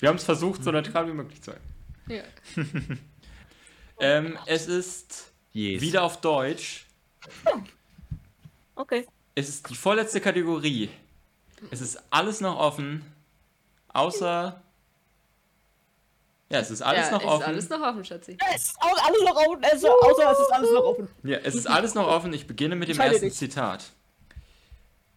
Wir 0.00 0.08
haben 0.08 0.16
es 0.16 0.24
versucht, 0.24 0.64
so 0.64 0.70
neutral 0.72 1.06
wie 1.08 1.12
möglich 1.12 1.40
zu 1.42 1.52
sein. 1.52 1.60
Ja. 2.08 2.22
Ähm, 4.00 4.36
es 4.46 4.66
ist 4.66 5.32
Yes. 5.52 5.80
wieder 5.80 6.02
auf 6.02 6.20
Deutsch. 6.20 6.86
Okay. 8.74 9.06
Es 9.36 9.48
ist 9.48 9.68
die 9.70 9.76
vorletzte 9.76 10.20
Kategorie. 10.20 10.88
Es 11.70 11.80
ist 11.80 12.02
alles 12.10 12.40
noch 12.40 12.58
offen. 12.58 13.04
Außer. 13.88 14.61
Ja, 16.52 16.58
es 16.58 16.70
ist 16.70 16.82
alles 16.82 17.06
ja, 17.06 17.12
noch 17.12 17.22
ist 17.22 17.28
offen. 17.28 17.44
alles 17.44 17.68
noch 17.70 17.80
offen, 17.80 18.04
Schatzi. 18.04 18.36
Es 18.54 18.66
ist 18.66 18.76
auch 18.78 19.06
alles 19.06 19.22
noch 19.24 19.36
offen, 19.36 19.64
also, 19.64 19.88
außer 19.88 20.32
es 20.32 20.38
ist 20.38 20.52
alles 20.52 20.70
noch 20.70 20.84
offen. 20.84 21.08
Ja, 21.22 21.38
es 21.38 21.54
ist 21.54 21.66
alles 21.66 21.94
noch 21.94 22.06
offen. 22.06 22.32
Ich 22.34 22.46
beginne 22.46 22.76
mit 22.76 22.88
dem 22.88 22.92
Entscheide 22.92 23.14
ersten 23.14 23.28
dich. 23.28 23.38
Zitat. 23.38 23.84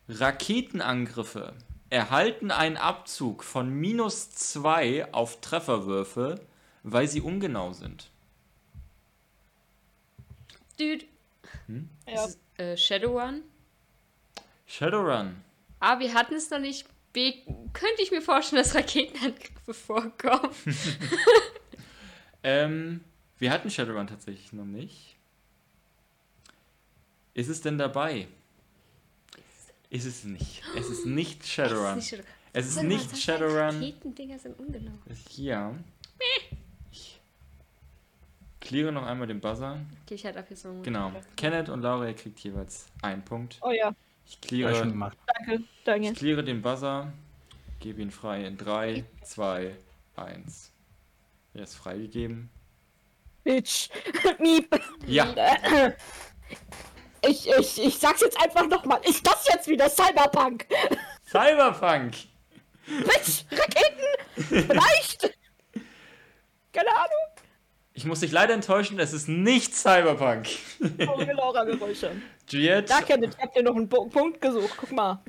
Raketenangriffe 0.08 1.54
erhalten 1.90 2.52
einen 2.52 2.78
Abzug 2.78 3.44
von 3.44 3.70
minus 3.70 4.32
2 4.32 5.14
auf 5.14 5.42
Trefferwürfe, 5.42 6.40
weil 6.84 7.10
sie 7.10 7.20
ungenau 7.20 7.74
sind. 7.74 8.10
Dude. 10.80 11.04
Ja. 12.08 12.24
Ist 12.24 12.40
es, 12.58 12.64
äh, 12.64 12.78
Shadowrun? 12.78 13.42
Shadowrun. 14.68 15.36
A, 15.82 16.00
wir 16.00 16.14
hatten 16.14 16.36
es 16.36 16.50
noch 16.50 16.60
nicht. 16.60 16.86
B, 17.16 17.34
könnte 17.72 18.02
ich 18.02 18.12
mir 18.12 18.22
vorstellen, 18.22 18.62
dass 18.62 18.76
Raketenangriffe 18.76 19.74
vorkommen. 19.74 20.54
Ähm, 22.48 23.02
wir 23.40 23.50
hatten 23.50 23.72
Shadowrun 23.72 24.06
tatsächlich 24.06 24.54
noch 24.54 24.66
nicht. 24.66 25.16
Ist 27.34 27.50
es 27.50 27.60
denn 27.62 27.80
dabei? 27.80 28.28
Ist 29.90 30.06
es 30.06 30.26
nicht. 30.26 30.62
Es 30.78 30.88
ist 30.88 31.08
nicht 31.08 31.44
Shadowrun. 31.48 31.98
Es 31.98 32.06
ist 32.06 32.12
nicht, 32.12 32.24
Es 32.54 32.68
ist 32.68 32.84
nicht 32.84 33.18
Shadowrun. 33.18 33.82
Raketendinger 33.82 34.38
sind 34.38 34.60
ungenau. 34.60 34.92
Ja. 35.36 35.74
Ich 36.92 37.20
cleare 38.62 38.92
noch 38.92 39.08
einmal 39.08 39.26
den 39.26 39.40
Buzzer. 39.40 39.80
Okay, 40.04 40.14
ich 40.14 40.26
hatte 40.28 40.38
ab 40.38 40.46
jetzt 40.48 40.62
so 40.62 40.70
einen 40.70 40.84
Genau. 40.84 41.12
Kenneth 41.36 41.70
und 41.70 41.82
Laura, 41.82 42.06
ihr 42.08 42.14
kriegt 42.14 42.40
jeweils 42.42 42.86
einen 43.02 43.26
Punkt. 43.26 43.58
Oh 43.64 43.72
ja, 43.72 43.96
Ich 44.28 44.36
Hab 44.38 44.44
ich 44.44 44.50
schon 44.50 44.58
cleare, 44.72 44.88
gemacht. 44.88 45.18
danke, 45.28 45.64
danke. 45.84 46.08
ich 46.12 46.18
cleare 46.18 46.44
den 46.44 46.62
Buzzer. 46.62 47.12
Gebe 47.80 48.02
ihn 48.02 48.12
frei 48.12 48.46
in 48.46 48.58
3, 48.58 49.04
2, 49.24 49.76
1. 50.16 50.72
Er 51.54 51.64
ist 51.64 51.76
freigegeben. 51.76 52.50
Bitch. 53.44 53.90
Miep. 54.40 54.80
Ja, 55.06 55.28
Ich, 57.28 57.48
ich, 57.50 57.84
ich 57.84 57.98
sag's 57.98 58.22
jetzt 58.22 58.40
einfach 58.42 58.68
nochmal. 58.68 59.00
Ist 59.04 59.26
das 59.26 59.48
jetzt 59.52 59.68
wieder 59.68 59.90
Cyberpunk? 59.90 60.66
Cyberpunk! 61.28 62.14
Bitch, 62.88 63.46
Raketen? 63.52 64.06
Vielleicht? 64.36 65.22
Keine 66.74 66.90
Ahnung. 66.90 67.35
Ich 67.98 68.04
muss 68.06 68.20
dich 68.20 68.32
leider 68.34 68.54
enttäuschen, 68.54 69.00
es 69.00 69.14
ist 69.14 69.30
nicht 69.30 69.74
Cyberpunk. 69.74 70.48
Oh, 70.82 71.22
Laura-Geräusche. 71.22 72.12
Juliette, 72.50 72.90
Da, 72.90 73.02
Kenneth, 73.02 73.36
ich 73.38 73.42
hab 73.42 73.54
dir 73.54 73.64
noch 73.64 73.76
einen 73.76 73.88
Bo 73.88 74.06
Punkt 74.08 74.42
gesucht. 74.42 74.74
Guck 74.78 74.92
mal. 74.92 75.24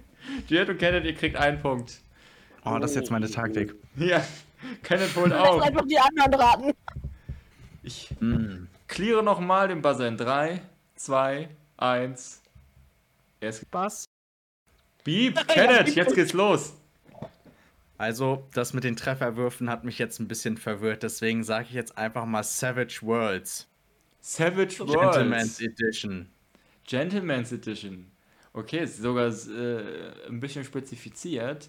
Juliette 0.49 0.73
und 0.73 0.79
Kenneth, 0.79 1.05
ihr 1.05 1.15
kriegt 1.15 1.37
einen 1.37 1.61
Punkt. 1.63 2.01
Oh, 2.65 2.77
das 2.81 2.91
ist 2.91 2.97
jetzt 2.97 3.11
meine 3.13 3.31
Taktik. 3.31 3.75
Ja, 3.97 4.21
Kenneth 4.83 5.15
holt 5.15 5.31
Lass 5.31 5.49
auf. 5.49 5.63
einfach 5.63 5.87
die 5.87 5.97
anderen 5.99 6.35
raten. 6.35 6.73
Ich 7.85 8.11
Hm. 8.19 8.67
cleare 8.89 9.23
nochmal 9.23 9.69
den 9.69 9.81
Buzzer 9.81 10.09
in 10.09 10.17
3, 10.17 10.61
2, 10.97 11.49
1. 11.77 12.43
Erst 13.41 13.63
Was? 13.71 14.07
Beep, 15.05 15.37
Kenneth, 15.47 15.95
jetzt 15.95 16.17
geht's 16.17 16.33
los. 16.33 16.75
Also, 17.99 18.47
das 18.53 18.75
mit 18.75 18.85
den 18.85 18.97
Trefferwürfen 18.97 19.71
hat 19.71 19.85
mich 19.85 19.99
jetzt 19.99 20.19
ein 20.21 20.29
bisschen 20.29 20.59
verwirrt, 20.59 21.03
deswegen 21.03 21.45
sage 21.45 21.67
ich 21.69 21.75
jetzt 21.75 21.97
einfach 21.97 22.27
mal 22.27 22.43
Savage 22.43 22.99
Worlds. 23.03 23.69
Savage 24.21 24.85
Gentleman's 24.85 25.61
Worlds. 25.61 25.61
Edition. 25.61 26.29
Gentleman's 26.85 27.53
Edition. 27.53 28.11
Okay, 28.53 28.85
ist 28.85 28.99
sogar 28.99 29.29
äh, 29.29 30.27
ein 30.29 30.41
bisschen 30.41 30.65
spezifiziert. 30.65 31.69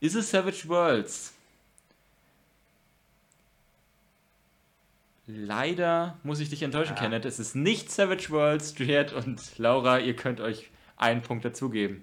Ist 0.00 0.14
es 0.14 0.30
Savage 0.30 0.68
Worlds? 0.68 1.34
Leider 5.26 6.18
muss 6.22 6.40
ich 6.40 6.48
dich 6.48 6.62
enttäuschen, 6.62 6.96
Ja. 6.96 7.02
Kenneth. 7.02 7.24
Es 7.26 7.38
ist 7.38 7.54
nicht 7.54 7.90
Savage 7.90 8.30
Worlds. 8.30 8.74
Juliette 8.78 9.14
und 9.14 9.58
Laura, 9.58 9.98
ihr 10.00 10.16
könnt 10.16 10.40
euch 10.40 10.70
einen 10.96 11.20
Punkt 11.22 11.44
dazugeben. 11.44 12.02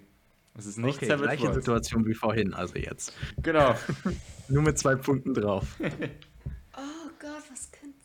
Es 0.58 0.66
ist 0.66 0.78
nicht 0.78 0.98
okay, 0.98 1.08
Savage 1.08 1.24
gleiche 1.24 1.44
Worlds. 1.44 1.56
Situation 1.58 2.06
wie 2.06 2.14
vorhin, 2.14 2.54
also 2.54 2.76
jetzt. 2.76 3.14
Genau. 3.42 3.76
Nur 4.48 4.64
mit 4.64 4.78
zwei 4.80 4.96
Punkten 4.96 5.34
drauf. 5.34 5.66
Oh 6.78 7.10
Gott, 7.20 7.44
was 7.50 7.72
könnte. 7.72 7.96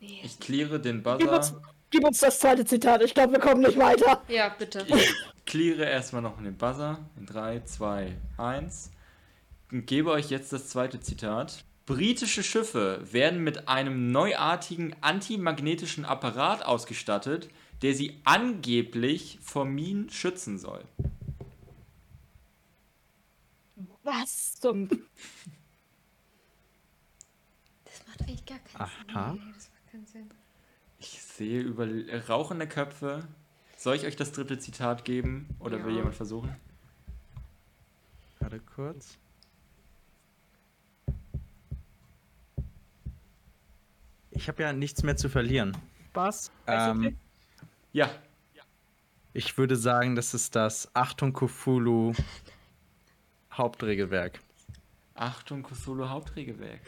Nee. 0.00 0.20
Ich 0.24 0.38
cleare 0.40 0.80
den 0.80 1.02
Gib 1.02 1.30
uns, 1.30 1.52
Buzzer. 1.52 1.62
gib 1.90 2.04
uns 2.04 2.18
das 2.18 2.40
zweite 2.40 2.64
Zitat. 2.64 3.02
Ich 3.02 3.14
glaube, 3.14 3.32
wir 3.34 3.40
kommen 3.40 3.62
nicht 3.62 3.78
weiter. 3.78 4.22
Ja, 4.28 4.48
bitte. 4.48 4.84
Ich 4.88 5.14
cleare 5.46 5.84
erstmal 5.84 6.22
noch 6.22 6.36
den 6.42 6.56
Buzzer. 6.56 6.98
In 7.16 7.26
3, 7.26 7.60
2, 7.60 8.12
1. 8.36 8.90
Und 9.70 9.86
gebe 9.86 10.10
euch 10.10 10.30
jetzt 10.30 10.52
das 10.52 10.68
zweite 10.68 10.98
Zitat. 11.00 11.64
Britische 11.86 12.42
Schiffe 12.42 13.00
werden 13.10 13.42
mit 13.44 13.68
einem 13.68 14.10
neuartigen 14.10 14.94
antimagnetischen 15.00 16.04
Apparat 16.04 16.66
ausgestattet, 16.66 17.48
der 17.82 17.94
sie 17.94 18.20
angeblich 18.24 19.38
vor 19.42 19.64
Minen 19.64 20.10
schützen 20.10 20.58
soll. 20.58 20.82
Was 24.10 24.54
zum... 24.58 24.88
Das 27.84 28.06
macht 28.06 28.22
eigentlich 28.22 28.46
gar 28.46 28.58
keinen 28.58 28.80
Aha. 28.80 29.32
Sinn. 29.32 29.42
Nee, 29.44 29.52
das 29.54 29.70
macht 29.70 29.90
keinen 29.92 30.06
Sinn. 30.06 30.30
Ich 30.98 31.22
sehe 31.22 31.60
über 31.60 31.86
rauchende 32.28 32.66
Köpfe. 32.66 33.28
Soll 33.76 33.96
ich 33.96 34.06
euch 34.06 34.16
das 34.16 34.32
dritte 34.32 34.58
Zitat 34.58 35.04
geben 35.04 35.46
oder 35.60 35.84
will 35.84 35.90
Ja. 35.92 35.98
jemand 35.98 36.14
versuchen? 36.14 36.56
Warte 38.40 38.60
kurz. 38.60 39.18
Ich 44.30 44.48
habe 44.48 44.62
ja 44.62 44.72
nichts 44.72 45.02
mehr 45.02 45.16
zu 45.16 45.28
verlieren. 45.28 45.76
Was? 46.14 46.50
Ähm, 46.66 46.98
okay. 46.98 47.16
Ja, 47.92 48.10
ich 49.34 49.58
würde 49.58 49.76
sagen, 49.76 50.16
das 50.16 50.32
ist 50.34 50.56
das 50.56 50.88
Achtung 50.94 51.32
Cthulhu 51.32 52.12
Hauptregelwerk. 53.58 54.40
Achtung, 55.14 55.64
Cthulhu 55.64 56.08
Hauptregelwerk. 56.08 56.80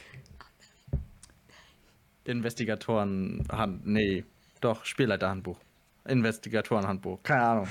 Investigatoren, 2.25 3.45
Hand, 3.51 3.87
nee, 3.87 4.25
doch, 4.61 4.85
Spielleiterhandbuch. 4.85 5.59
Investigatorenhandbuch, 6.07 7.23
keine 7.23 7.43
Ahnung. 7.43 7.69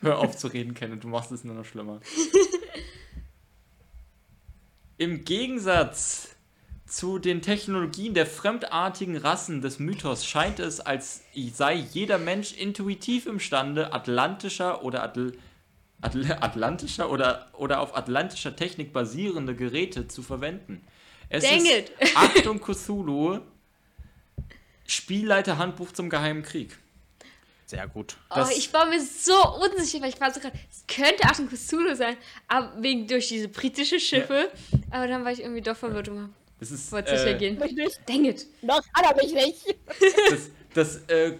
Hör 0.00 0.18
auf 0.18 0.36
zu 0.36 0.48
reden, 0.48 0.74
Ken, 0.74 0.98
du 0.98 1.08
machst 1.08 1.32
es 1.32 1.44
nur 1.44 1.54
noch 1.54 1.64
schlimmer. 1.64 2.00
Im 4.96 5.24
Gegensatz 5.24 6.34
zu 6.86 7.18
den 7.18 7.42
Technologien 7.42 8.14
der 8.14 8.26
fremdartigen 8.26 9.16
Rassen 9.16 9.60
des 9.60 9.78
Mythos 9.78 10.24
scheint 10.26 10.60
es, 10.60 10.80
als 10.80 11.22
sei 11.52 11.74
jeder 11.74 12.18
Mensch 12.18 12.52
intuitiv 12.52 13.26
imstande, 13.26 13.92
atlantischer 13.92 14.84
oder 14.84 15.02
Atl 15.02 15.36
Atl 16.04 16.30
atlantischer 16.40 17.10
oder, 17.10 17.48
oder 17.54 17.80
auf 17.80 17.96
atlantischer 17.96 18.54
Technik 18.54 18.92
basierende 18.92 19.54
Geräte 19.54 20.06
zu 20.08 20.22
verwenden. 20.22 20.86
Es 21.28 21.42
Dang 21.44 21.64
ist 21.64 21.70
it. 21.70 21.92
Achtung 22.14 22.60
Cthulhu, 22.60 23.40
Spielleiterhandbuch 24.86 25.92
zum 25.92 26.10
Geheimen 26.10 26.42
Krieg. 26.42 26.76
Sehr 27.66 27.88
gut. 27.88 28.16
Oh, 28.30 28.34
Das- 28.36 28.56
ich 28.56 28.72
war 28.74 28.86
mir 28.86 29.00
so 29.00 29.32
unsicher, 29.56 30.02
weil 30.02 30.10
ich 30.10 30.20
war 30.20 30.32
so 30.32 30.40
gerade, 30.40 30.56
es 30.70 30.84
könnte 30.86 31.24
Achtung 31.24 31.48
Cthulhu 31.48 31.94
sein, 31.94 32.16
aber 32.46 32.72
wegen 32.82 33.06
durch 33.08 33.28
diese 33.28 33.48
britische 33.48 33.98
Schiffe. 33.98 34.50
Aber 34.90 35.08
dann 35.08 35.24
war 35.24 35.32
ich 35.32 35.40
irgendwie 35.40 35.62
doch 35.62 35.76
verwirrt 35.76 36.08
und 36.10 36.34
Es 36.60 36.70
ist, 36.70 36.92
wollte 36.92 37.16
sicher 37.16 37.30
äh, 37.34 37.38
gehen. 37.38 37.58
Mich 37.58 37.72
nicht. 37.72 37.98
Dang 38.06 38.24
it. 38.26 38.46
Noch 38.62 38.82
kann 38.92 39.04
er 39.04 39.16
mich 39.16 39.32
nicht. 39.32 39.74
das, 40.30 40.50
das 40.74 40.96
äh, 41.08 41.38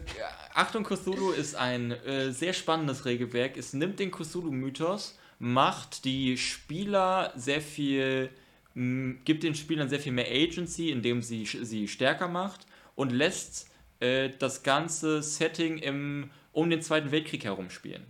Achtung 0.55 0.85
Cthulhu 0.85 1.33
ist 1.33 1.57
ein 1.57 1.91
äh, 1.91 2.31
sehr 2.31 2.53
spannendes 2.53 3.05
Regelwerk. 3.05 3.57
Es 3.57 3.73
nimmt 3.73 3.99
den 3.99 4.13
Cthulhu-Mythos, 4.13 5.19
macht 5.41 6.05
die 6.05 6.39
Spieler 6.39 7.33
sehr 7.35 7.61
viel, 7.61 8.31
mh, 8.75 9.17
gibt 9.25 9.43
den 9.43 9.57
Spielern 9.57 9.89
sehr 9.89 9.99
viel 9.99 10.13
mehr 10.13 10.31
Agency, 10.31 10.91
indem 10.91 11.23
sie 11.23 11.45
sie 11.45 11.89
stärker 11.89 12.29
macht 12.29 12.67
und 12.95 13.11
lässt 13.11 13.69
äh, 13.99 14.31
das 14.39 14.63
ganze 14.63 15.25
Setting 15.25 15.79
im, 15.79 16.31
um 16.53 16.71
den 16.71 16.83
Zweiten 16.83 17.11
Weltkrieg 17.11 17.45
herum 17.45 17.69
spielen. 17.69 18.05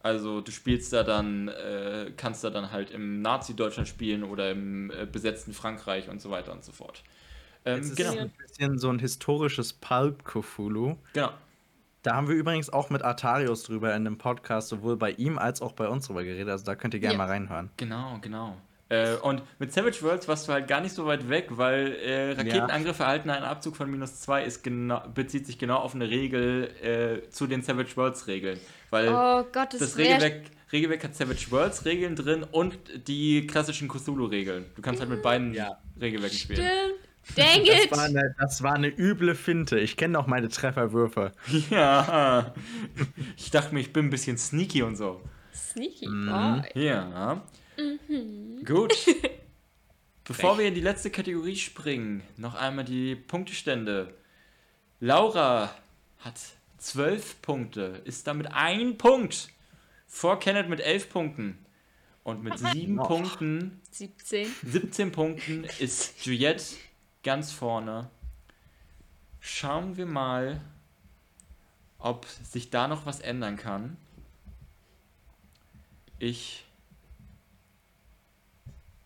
Also 0.00 0.42
du 0.42 0.52
spielst 0.52 0.92
da 0.92 1.02
dann, 1.02 1.48
äh, 1.48 2.12
kannst 2.14 2.44
da 2.44 2.50
dann 2.50 2.72
halt 2.72 2.90
im 2.90 3.22
Nazi-Deutschland 3.22 3.88
spielen 3.88 4.22
oder 4.22 4.50
im 4.50 4.90
äh, 4.90 5.06
besetzten 5.06 5.54
Frankreich 5.54 6.10
und 6.10 6.20
so 6.20 6.28
weiter 6.30 6.52
und 6.52 6.62
so 6.62 6.72
fort. 6.72 7.02
Ähm, 7.64 7.80
Es 7.80 7.90
ist 7.90 7.96
genau, 7.96 8.16
ein 8.18 8.30
bisschen 8.30 8.78
so 8.78 8.88
ein 8.90 8.98
historisches 8.98 9.72
Pulp 9.72 10.24
Cthulhu. 10.24 10.96
genau. 11.12 11.30
Da 12.04 12.14
haben 12.14 12.28
wir 12.28 12.36
übrigens 12.36 12.70
auch 12.70 12.90
mit 12.90 13.02
Artarius 13.02 13.64
drüber 13.64 13.94
in 13.94 14.04
dem 14.04 14.18
Podcast, 14.18 14.68
sowohl 14.68 14.96
bei 14.96 15.10
ihm 15.10 15.36
als 15.36 15.60
auch 15.60 15.72
bei 15.72 15.88
uns 15.88 16.06
drüber 16.06 16.22
geredet. 16.22 16.48
Also 16.48 16.64
da 16.64 16.76
könnt 16.76 16.94
ihr 16.94 17.00
gerne 17.00 17.14
Ja. 17.14 17.18
mal 17.18 17.26
reinhören. 17.26 17.70
Genau, 17.76 18.18
genau. 18.22 18.56
Äh, 18.88 19.16
und 19.16 19.42
mit 19.58 19.72
Savage 19.72 20.00
Worlds 20.02 20.28
warst 20.28 20.48
du 20.48 20.52
halt 20.52 20.66
gar 20.68 20.80
nicht 20.80 20.94
so 20.94 21.04
weit 21.06 21.28
weg, 21.28 21.48
weil 21.50 21.92
äh, 21.96 22.32
Raketenangriffe 22.32 23.02
erhalten 23.02 23.28
einen 23.28 23.44
Abzug 23.44 23.76
von 23.76 23.90
minus 23.90 24.20
2 24.20 24.44
ist 24.44 24.62
genau, 24.64 25.02
bezieht 25.12 25.46
sich 25.46 25.58
genau 25.58 25.76
auf 25.78 25.94
eine 25.94 26.08
Regel 26.08 26.70
äh, 26.82 27.28
zu 27.30 27.46
den 27.48 27.60
Savage 27.62 27.94
Worlds 27.96 28.26
Regeln. 28.28 28.58
Weil 28.90 29.08
Oh 29.08 29.44
Gott, 29.52 29.74
das, 29.74 29.80
das 29.80 29.98
Regelwerk, 29.98 30.42
Regelwerk 30.72 31.04
hat 31.04 31.14
Savage 31.16 31.50
Worlds 31.50 31.84
Regeln 31.84 32.16
drin 32.16 32.44
und 32.50 32.78
die 33.08 33.46
klassischen 33.46 33.88
Cthulhu-Regeln. 33.88 34.66
Du 34.76 34.80
kannst 34.82 35.00
halt 35.00 35.10
mit 35.10 35.20
beiden 35.22 35.52
Ja. 35.52 35.78
Regelwerken 36.00 36.38
spielen. 36.38 36.60
Stimmt. 36.64 37.07
Dang 37.36 37.64
Das 37.66 37.84
it. 37.84 37.90
war, 37.92 38.02
eine, 38.04 38.34
das 38.38 38.62
war 38.62 38.72
eine 38.74 38.88
üble 38.88 39.34
Finte. 39.34 39.78
Ich 39.78 39.96
kenne 39.96 40.18
auch 40.18 40.26
meine 40.26 40.48
Trefferwürfe. 40.48 41.32
Ja. 41.70 42.54
Ich 43.36 43.50
dachte 43.50 43.74
mir, 43.74 43.80
ich 43.80 43.92
bin 43.92 44.06
ein 44.06 44.10
bisschen 44.10 44.38
sneaky 44.38 44.82
und 44.82 44.96
so. 44.96 45.20
Sneaky 45.54 46.08
Mhm. 46.08 46.26
boy. 46.74 46.82
Ja. 46.84 47.42
Gut. 48.64 48.94
Bevor 50.24 50.58
wir 50.58 50.66
in 50.66 50.74
die 50.74 50.80
letzte 50.82 51.10
Kategorie 51.10 51.56
springen, 51.56 52.22
noch 52.36 52.54
einmal 52.54 52.84
die 52.84 53.14
Punktestände. 53.14 54.14
Laura 55.00 55.70
hat 56.18 56.34
12 56.78 57.40
Punkte, 57.40 58.02
ist 58.04 58.26
damit 58.26 58.48
ein 58.52 58.98
Punkt 58.98 59.48
vor 60.06 60.38
Kenneth 60.38 60.68
mit 60.68 60.80
11 60.80 61.08
Punkten. 61.08 61.58
Und 62.24 62.42
mit 62.42 62.58
7 62.58 62.96
Noch. 62.96 63.08
Punkten, 63.08 63.80
17. 63.90 64.48
17 64.66 65.12
Punkten 65.12 65.64
ist 65.78 66.26
Juliette 66.26 66.62
ganz 67.28 67.52
vorne. 67.52 68.08
Schauen 69.38 69.98
wir 69.98 70.06
mal, 70.06 70.62
ob 71.98 72.24
sich 72.24 72.70
da 72.70 72.88
noch 72.88 73.04
was 73.04 73.20
ändern 73.20 73.58
kann. 73.58 73.98
Ich. 76.18 76.64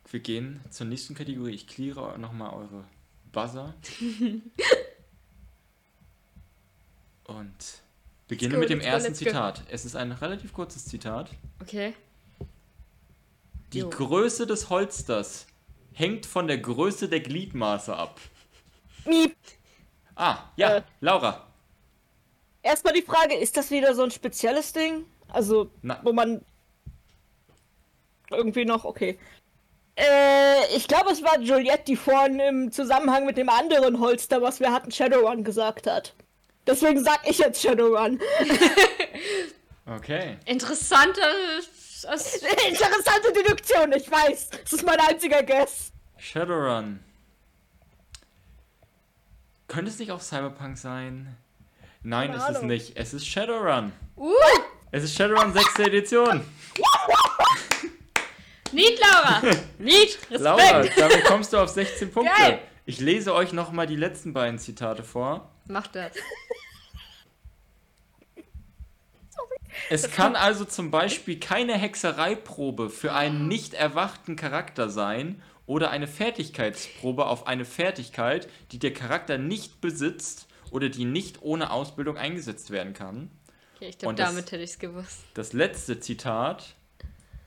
Wir 0.08 0.20
gehen 0.20 0.60
zur 0.70 0.86
nächsten 0.86 1.16
Kategorie. 1.16 1.50
Ich 1.50 1.66
cleare 1.66 2.16
nochmal 2.16 2.54
eure 2.54 2.84
Buzzer. 3.32 3.74
Und 7.24 7.82
beginne 8.28 8.54
go, 8.54 8.60
mit 8.60 8.70
dem 8.70 8.78
go, 8.78 8.84
ersten. 8.84 9.16
Zitat. 9.16 9.64
Es 9.68 9.84
ist 9.84 9.96
ein 9.96 10.12
relativ 10.12 10.52
kurzes 10.52 10.84
Zitat. 10.84 11.28
Okay. 11.60 11.96
Die 13.72 13.80
Jo. 13.80 13.90
Größe 13.90 14.46
des 14.46 14.70
Holsters 14.70 15.48
hängt 15.92 16.26
von 16.26 16.46
der 16.46 16.58
Größe 16.58 17.08
der 17.08 17.20
Gliedmaße 17.20 17.94
ab. 17.94 18.20
Miep. 19.04 19.36
Ah, 20.14 20.38
ja, 20.56 20.76
Äh. 20.76 20.82
Laura. 21.00 21.46
Erstmal 22.62 22.94
die 22.94 23.02
Frage, 23.02 23.34
ist 23.34 23.56
das 23.56 23.70
wieder 23.70 23.94
so 23.94 24.02
ein 24.04 24.10
spezielles 24.10 24.72
Ding? 24.72 25.04
Also, 25.28 25.70
Na. 25.82 26.00
wo 26.02 26.12
man 26.12 26.44
irgendwie 28.30 28.64
noch, 28.64 28.84
okay. 28.84 29.18
Äh, 29.96 30.76
ich 30.76 30.86
glaube, 30.88 31.10
es 31.10 31.22
war 31.22 31.38
Juliette, 31.40 31.84
die 31.86 31.96
vorhin 31.96 32.38
im 32.40 32.72
Zusammenhang 32.72 33.26
mit 33.26 33.36
dem 33.36 33.48
anderen 33.48 33.98
Holster, 34.00 34.40
was 34.40 34.60
wir 34.60 34.72
hatten, 34.72 34.90
Shadowrun 34.90 35.44
gesagt 35.44 35.86
hat. 35.86 36.14
Deswegen 36.66 37.02
sag 37.02 37.28
ich 37.28 37.38
jetzt 37.38 37.60
Shadowrun. 37.62 38.20
Okay. 39.84 40.38
Interessanter. 40.46 41.26
As 42.04 42.36
Interessante 42.36 43.32
Deduktion, 43.32 43.92
ich 43.92 44.10
weiß. 44.10 44.50
Das 44.62 44.72
ist 44.72 44.84
mein 44.84 44.98
einziger 45.00 45.42
Guess. 45.42 45.92
Shadowrun. 46.18 47.00
könnte 49.68 49.90
es 49.90 49.98
nicht 49.98 50.12
auch 50.12 50.20
Cyberpunk 50.20 50.76
sein? 50.78 51.36
Nein, 52.02 52.30
Keine 52.32 52.38
ist 52.42 52.48
es 52.50 52.56
Ahnung. 52.56 52.66
nicht. 52.68 52.96
Es 52.96 53.14
ist 53.14 53.26
Shadowrun. 53.26 53.92
Uh, 54.16 54.32
Es 54.90 55.04
ist 55.04 55.14
Shadowrun 55.16 55.52
6. 55.52 55.78
Edition. 55.80 56.44
Niet, 58.72 58.98
Laura! 59.00 59.40
Niet, 59.78 60.18
Respekt! 60.30 60.40
Laura, 60.40 60.82
damit 60.96 61.24
kommst 61.24 61.52
du 61.52 61.58
auf 61.58 61.68
16 61.68 62.10
Punkte. 62.10 62.32
Geil. 62.36 62.58
Ich 62.86 63.00
lese 63.00 63.34
euch 63.34 63.52
nochmal 63.52 63.86
die 63.86 63.96
letzten 63.96 64.32
beiden 64.32 64.58
Zitate 64.58 65.02
vor. 65.04 65.50
Mach 65.68 65.86
das. 65.88 66.12
Es 69.90 70.10
kann 70.10 70.36
also 70.36 70.64
zum 70.64 70.90
Beispiel 70.90 71.38
keine 71.38 71.74
Hexereiprobe 71.74 72.90
für 72.90 73.12
einen 73.12 73.48
nicht 73.48 73.74
erwachten 73.74 74.36
Charakter 74.36 74.88
sein 74.88 75.42
oder 75.66 75.90
eine 75.90 76.06
Fertigkeitsprobe 76.06 77.26
auf 77.26 77.46
eine 77.46 77.64
Fertigkeit, 77.64 78.48
die 78.72 78.78
der 78.78 78.92
Charakter 78.92 79.38
nicht 79.38 79.80
besitzt 79.80 80.46
oder 80.70 80.88
die 80.88 81.04
nicht 81.04 81.42
ohne 81.42 81.70
Ausbildung 81.70 82.16
eingesetzt 82.16 82.70
werden 82.70 82.94
kann. 82.94 83.30
Okay, 83.76 83.88
ich 83.88 83.98
glaube, 83.98 84.14
damit 84.14 84.52
hätte 84.52 84.62
ich 84.62 84.70
es 84.70 84.78
gewusst. 84.78 85.20
Das 85.34 85.52
letzte 85.52 86.00
Zitat 86.00 86.74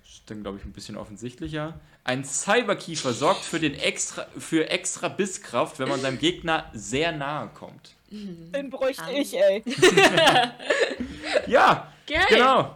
ist 0.06 0.30
dann, 0.30 0.42
glaube 0.42 0.58
ich, 0.58 0.66
ein 0.66 0.74
bisschen 0.74 0.98
offensichtlicher. 0.98 1.80
Ein 2.04 2.24
Cyberkiefer 2.24 3.14
sorgt 3.14 3.44
für, 3.44 3.60
den 3.60 3.74
extra, 3.74 4.28
für 4.38 4.70
extra 4.70 5.08
Bisskraft, 5.08 5.80
wenn 5.80 5.90
man 5.90 6.00
seinem 6.00 6.20
Gegner 6.20 6.70
sehr 6.74 7.12
nahe 7.12 7.50
kommt. 7.50 7.96
Den 8.12 8.70
bräuchte 8.70 9.12
ich, 9.12 9.36
ey. 9.36 9.64
Ja, 11.48 11.92
Geil! 12.08 12.26
genau. 12.30 12.76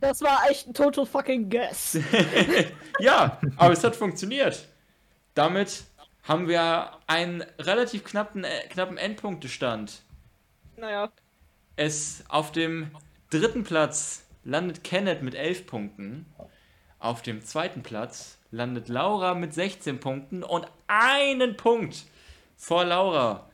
Das 0.00 0.22
war 0.22 0.48
echt 0.48 0.66
ein 0.66 0.74
total 0.74 1.04
fucking 1.06 1.50
guess. 1.50 1.98
Ja, 3.00 3.40
aber 3.56 3.72
es 3.72 3.82
hat 3.82 3.96
funktioniert. 3.96 4.68
Damit 5.34 5.84
haben 6.22 6.48
wir 6.48 6.90
einen 7.06 7.42
relativ 7.58 8.04
knappen, 8.04 8.44
äh, 8.44 8.66
knappen 8.68 8.98
Endpunktestand. 8.98 10.02
Naja. 10.76 11.10
Es 11.76 12.22
auf 12.28 12.52
dem 12.52 12.90
dritten 13.30 13.64
Platz 13.64 14.24
landet 14.44 14.84
Kenneth 14.84 15.22
mit 15.22 15.34
11 15.34 15.66
Punkten. 15.66 16.26
Auf 16.98 17.22
dem 17.22 17.42
zweiten 17.42 17.82
Platz 17.82 18.36
landet 18.50 18.88
Laura 18.88 19.34
mit 19.34 19.54
16 19.54 19.98
Punkten 19.98 20.42
und 20.42 20.66
einen 20.86 21.56
Punkt 21.56 22.04
vor 22.56 22.84
Laura 22.84 23.48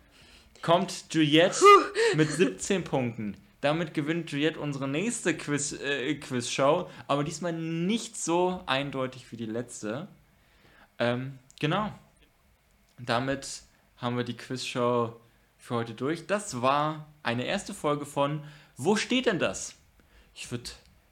kommt 0.62 1.14
Juliette 1.14 1.64
mit 2.14 2.31
17 2.31 2.83
Punkten. 2.83 3.37
Damit 3.61 3.95
gewinnt 3.95 4.31
Juliette 4.31 4.61
unsere 4.61 4.87
nächste 4.87 5.37
Quiz, 5.37 5.73
äh, 5.73 6.15
Quizshow, 6.17 6.89
aber 7.09 7.25
diesmal 7.25 7.53
nicht 7.53 8.17
so 8.17 8.63
eindeutig 8.67 9.33
wie 9.33 9.37
die 9.37 9.47
letzte. 9.47 10.09
Ähm, 10.99 11.39
genau. 11.59 11.91
Damit 12.99 13.63
haben 13.99 14.17
wir 14.17 14.25
die 14.25 14.37
Quizshow 14.37 15.19
für 15.59 15.75
heute 15.75 15.95
durch. 15.95 16.27
Das 16.27 16.63
war 16.63 17.07
eine 17.23 17.45
erste 17.45 17.75
Folge 17.75 18.07
von 18.07 18.45
Wo 18.77 18.97
steht 18.97 19.27
denn 19.27 19.39
das? 19.39 19.75
Ich 20.35 20.51
würde, 20.51 20.71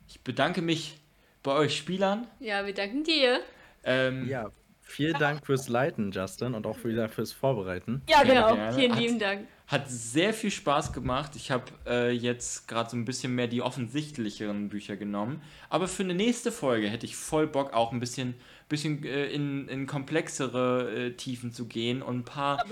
ich 0.08 0.20
bedanke 0.20 0.60
mich 0.62 0.98
bei 1.42 1.52
euch 1.52 1.76
Spielern. 1.76 2.26
Ja, 2.40 2.64
wir 2.66 2.74
danken 2.74 3.04
dir. 3.04 3.40
Ähm, 3.82 4.28
Ja, 4.28 4.50
vielen 4.82 5.18
Dank 5.18 5.44
fürs 5.46 5.68
Leiten, 5.68 6.12
Justin, 6.12 6.54
und 6.54 6.66
auch 6.66 6.84
wieder 6.84 7.08
fürs 7.08 7.32
Vorbereiten. 7.32 8.02
Ja, 8.08 8.22
genau. 8.22 8.72
Vielen 8.72 8.94
lieben 8.94 9.18
Dank. 9.18 9.46
Hat 9.66 9.90
sehr 9.90 10.34
viel 10.34 10.50
Spaß 10.50 10.92
gemacht. 10.92 11.32
Ich 11.36 11.50
habe 11.50 11.64
äh, 11.86 12.10
jetzt 12.10 12.68
gerade 12.68 12.90
so 12.90 12.96
ein 12.96 13.06
bisschen 13.06 13.34
mehr 13.34 13.46
die 13.46 13.62
offensichtlicheren 13.62 14.68
Bücher 14.68 14.96
genommen. 14.96 15.40
Aber 15.70 15.88
für 15.88 16.02
eine 16.02 16.14
nächste 16.14 16.52
Folge 16.52 16.88
hätte 16.88 17.06
ich 17.06 17.16
voll 17.16 17.46
Bock, 17.46 17.72
auch 17.72 17.90
ein 17.90 17.98
bisschen, 17.98 18.34
bisschen 18.68 19.02
äh, 19.04 19.26
in, 19.26 19.66
in 19.68 19.86
komplexere 19.86 21.06
äh, 21.06 21.10
Tiefen 21.12 21.50
zu 21.52 21.66
gehen 21.66 22.02
und 22.02 22.18
ein 22.18 22.24
paar 22.24 22.62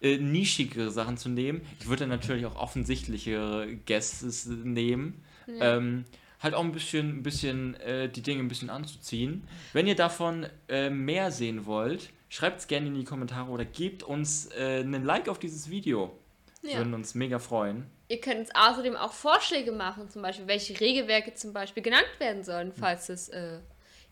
äh, 0.00 0.18
nischigere 0.18 0.90
Sachen 0.90 1.16
zu 1.16 1.28
nehmen. 1.28 1.60
Ich 1.78 1.86
würde 1.86 2.00
dann 2.00 2.08
natürlich 2.08 2.46
auch 2.46 2.56
offensichtlichere 2.56 3.68
Guesses 3.86 4.46
nehmen. 4.46 5.22
Ähm, 5.60 6.04
halt 6.40 6.54
auch 6.54 6.64
ein 6.64 6.72
bisschen, 6.72 7.18
ein 7.18 7.22
bisschen 7.22 7.74
äh, 7.76 8.08
die 8.08 8.22
Dinge 8.22 8.40
ein 8.40 8.48
bisschen 8.48 8.70
anzuziehen. 8.70 9.44
Wenn 9.72 9.86
ihr 9.86 9.96
davon 9.96 10.46
äh, 10.68 10.90
mehr 10.90 11.30
sehen 11.30 11.64
wollt, 11.66 12.10
schreibt 12.28 12.60
es 12.60 12.66
gerne 12.66 12.88
in 12.88 12.94
die 12.94 13.04
Kommentare 13.04 13.50
oder 13.50 13.64
gebt 13.64 14.02
uns 14.02 14.46
äh, 14.46 14.80
einen 14.80 15.04
Like 15.04 15.28
auf 15.28 15.38
dieses 15.38 15.70
Video. 15.70 16.18
Wir 16.64 16.72
Ja. 16.72 16.78
würden 16.78 16.94
uns 16.94 17.14
mega 17.14 17.38
freuen. 17.38 17.90
Ihr 18.08 18.20
könnt 18.20 18.40
uns 18.40 18.50
außerdem 18.54 18.96
auch 18.96 19.12
Vorschläge 19.12 19.70
machen, 19.72 20.08
zum 20.10 20.22
Beispiel, 20.22 20.46
welche 20.46 20.78
Regelwerke 20.80 21.34
zum 21.34 21.52
Beispiel 21.52 21.82
genannt 21.82 22.08
werden 22.18 22.42
sollen, 22.42 22.72
falls 22.72 23.08
es 23.10 23.28
äh, 23.28 23.60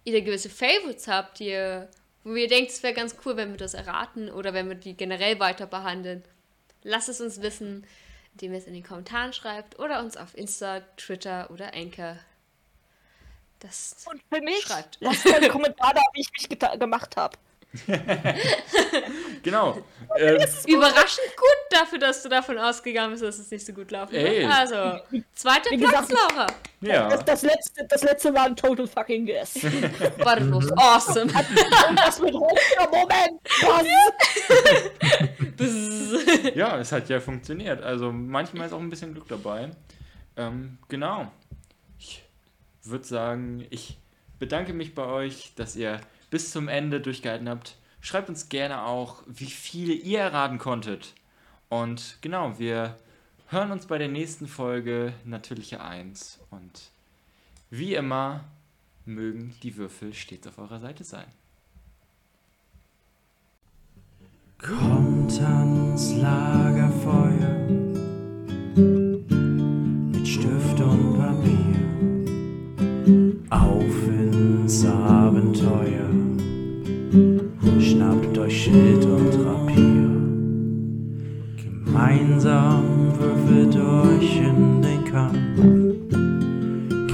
ihr 0.04 0.12
da 0.12 0.20
gewisse 0.20 0.50
Favorites 0.50 1.08
habt, 1.08 1.38
die 1.38 1.48
ihr, 1.48 1.88
wo 2.24 2.34
ihr 2.34 2.48
denkt, 2.48 2.70
es 2.70 2.82
wäre 2.82 2.94
ganz 2.94 3.16
cool, 3.24 3.36
wenn 3.36 3.50
wir 3.50 3.56
das 3.58 3.74
erraten 3.74 4.30
oder 4.30 4.52
wenn 4.54 4.68
wir 4.68 4.74
die 4.76 4.94
generell 4.96 5.40
weiter 5.40 5.66
behandeln. 5.66 6.22
Lasst 6.82 7.08
es 7.08 7.20
uns 7.20 7.40
wissen, 7.42 7.86
indem 8.32 8.52
ihr 8.52 8.58
es 8.58 8.66
in 8.66 8.74
den 8.74 8.82
Kommentaren 8.82 9.32
schreibt 9.32 9.78
oder 9.78 10.00
uns 10.00 10.16
auf 10.16 10.36
Insta, 10.36 10.80
Twitter 10.96 11.50
oder 11.50 11.74
Anchor. 11.74 12.16
Das 13.60 13.94
Und 14.10 14.20
für 14.32 14.40
mich, 14.42 14.60
Schreibt. 14.62 14.98
lasst 15.00 15.26
einen 15.32 15.48
Kommentar 15.52 15.94
da, 15.94 16.00
wie 16.14 16.20
ich 16.20 16.30
mich 16.50 16.58
gemacht 16.78 17.16
habe. 17.16 17.38
Genau. 19.42 19.78
ähm, 20.18 20.38
überraschend 20.66 21.36
gut 21.36 21.56
dafür, 21.70 21.98
dass 21.98 22.22
du 22.22 22.28
davon 22.28 22.58
ausgegangen 22.58 23.12
bist, 23.12 23.24
dass 23.24 23.38
es 23.38 23.50
nicht 23.50 23.66
so 23.66 23.72
gut 23.72 23.90
laufen 23.90 24.12
wird. 24.12 24.48
Also, 24.48 25.00
zweiter 25.34 25.70
Wie 25.70 25.78
Platz, 25.78 26.08
gesagt, 26.08 26.12
Laura. 26.12 26.46
ja. 26.80 27.08
Das, 27.08 27.24
das, 27.24 27.42
letzte, 27.42 27.84
das 27.88 28.02
letzte 28.04 28.34
war 28.34 28.44
ein 28.44 28.54
total 28.54 28.86
fucking 28.86 29.26
guess. 29.26 29.56
War 30.18 30.36
das 30.36 30.46
los? 30.46 30.70
Awesome. 30.72 31.32
Und 31.88 31.98
das 31.98 32.20
mit 32.20 32.34
Roter 32.34 32.88
Moment. 32.90 33.40
Was? 33.62 33.86
ja, 36.54 36.78
es 36.78 36.92
hat 36.92 37.08
ja 37.08 37.18
funktioniert. 37.18 37.82
Also 37.82 38.12
manchmal 38.12 38.66
ist 38.66 38.72
auch 38.72 38.80
ein 38.80 38.90
bisschen 38.90 39.12
Glück 39.12 39.26
dabei. 39.28 39.70
Ähm, 40.36 40.78
genau. 40.88 41.32
Ich 41.98 42.22
würde 42.84 43.04
sagen, 43.04 43.66
ich 43.70 43.98
bedanke 44.38 44.72
mich 44.72 44.94
bei 44.94 45.06
euch, 45.06 45.52
dass 45.56 45.74
ihr 45.74 46.00
bis 46.32 46.50
zum 46.50 46.66
Ende 46.66 47.00
durchgehalten 47.00 47.48
habt. 47.48 47.76
Schreibt 48.00 48.30
uns 48.30 48.48
gerne 48.48 48.86
auch, 48.86 49.22
wie 49.26 49.44
viele 49.44 49.92
ihr 49.92 50.20
erraten 50.20 50.56
konntet. 50.56 51.12
Und 51.68 52.16
genau, 52.22 52.58
wir 52.58 52.96
hören 53.48 53.70
uns 53.70 53.84
bei 53.84 53.98
der 53.98 54.08
nächsten 54.08 54.48
Folge 54.48 55.12
Natürliche 55.26 55.82
1. 55.82 56.40
Und 56.50 56.90
wie 57.68 57.94
immer 57.94 58.44
mögen 59.04 59.54
die 59.62 59.76
Würfel 59.76 60.14
stets 60.14 60.46
auf 60.46 60.56
eurer 60.56 60.80
Seite 60.80 61.04
sein. 61.04 61.26
Kommt 64.56 65.38
ans 65.38 66.14
Lagerfeuer 66.14 67.68
mit 70.12 70.26
Stift 70.26 70.80
und 70.80 71.18
Papier. 71.18 71.76
Auf 73.50 74.08
ins 74.08 74.86
Abenteuer. 74.86 75.81
Gemeinsam 82.42 83.16
würfelt 83.20 83.76
euch 83.76 84.36
in 84.38 84.82
den 84.82 85.04
Kampf 85.04 85.60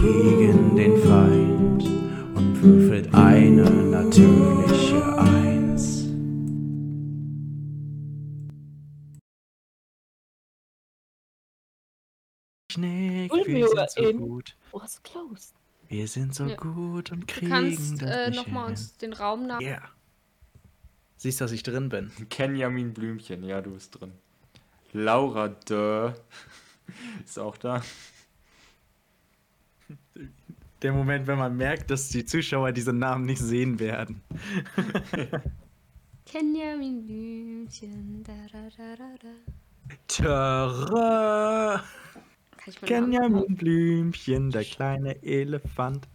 gegen 0.01 0.75
den 0.75 0.97
Feind 1.03 1.85
und 2.35 2.63
würfelt 2.63 3.13
eine 3.15 3.65
natürliche 3.71 5.19
Eins. 5.19 6.07
Nick, 12.77 13.33
wir 13.47 13.69
sind 13.69 13.91
so 13.91 14.13
gut. 14.15 14.57
Oh, 14.73 14.81
hast 14.81 14.99
du 14.99 15.03
close. 15.11 15.53
Wir 15.89 16.07
sind 16.07 16.35
so 16.35 16.47
Ja. 16.47 16.57
gut 16.57 17.11
und 17.13 17.21
Du 17.23 17.27
kriegen 17.27 17.51
kannst 17.51 18.03
das 18.03 18.11
äh, 18.11 18.31
nicht 18.31 18.37
nochmal 18.37 18.65
hin. 18.65 18.71
uns 18.73 18.97
den 18.99 19.13
Raum 19.15 19.47
nach. 19.47 19.61
Yeah. 19.61 19.83
Siehst, 21.17 21.41
dass 21.41 21.53
ich 21.53 21.63
drin 21.63 21.89
bin. 21.89 22.13
Kenjamin 22.29 22.93
Blümchen, 22.95 23.43
ja, 23.43 23.61
du 23.61 23.73
bist 23.73 23.99
drin. 23.99 24.13
Laura 24.93 25.49
Dö 25.49 26.13
ist 27.25 27.39
auch 27.39 27.57
da. 27.57 27.83
Der 30.83 30.93
Moment, 30.93 31.27
wenn 31.27 31.39
man 31.39 31.57
merkt, 31.57 31.91
dass 31.91 32.09
die 32.09 32.25
Zuschauer 32.25 32.73
diese 32.73 32.93
Namen 32.93 33.25
nicht 33.27 33.41
sehen 33.41 33.81
werden. 33.81 34.23
Kenjamin 36.25 37.07
Blümchen. 37.07 38.23
Da, 38.23 38.33
da, 38.53 38.69
da, 38.77 38.97
da, 40.19 40.87
da. 40.91 41.85
Kenjamin 42.85 43.57
Blümchen, 43.57 44.51
der 44.51 44.65
kleine 44.65 45.23
Elefant. 45.23 46.07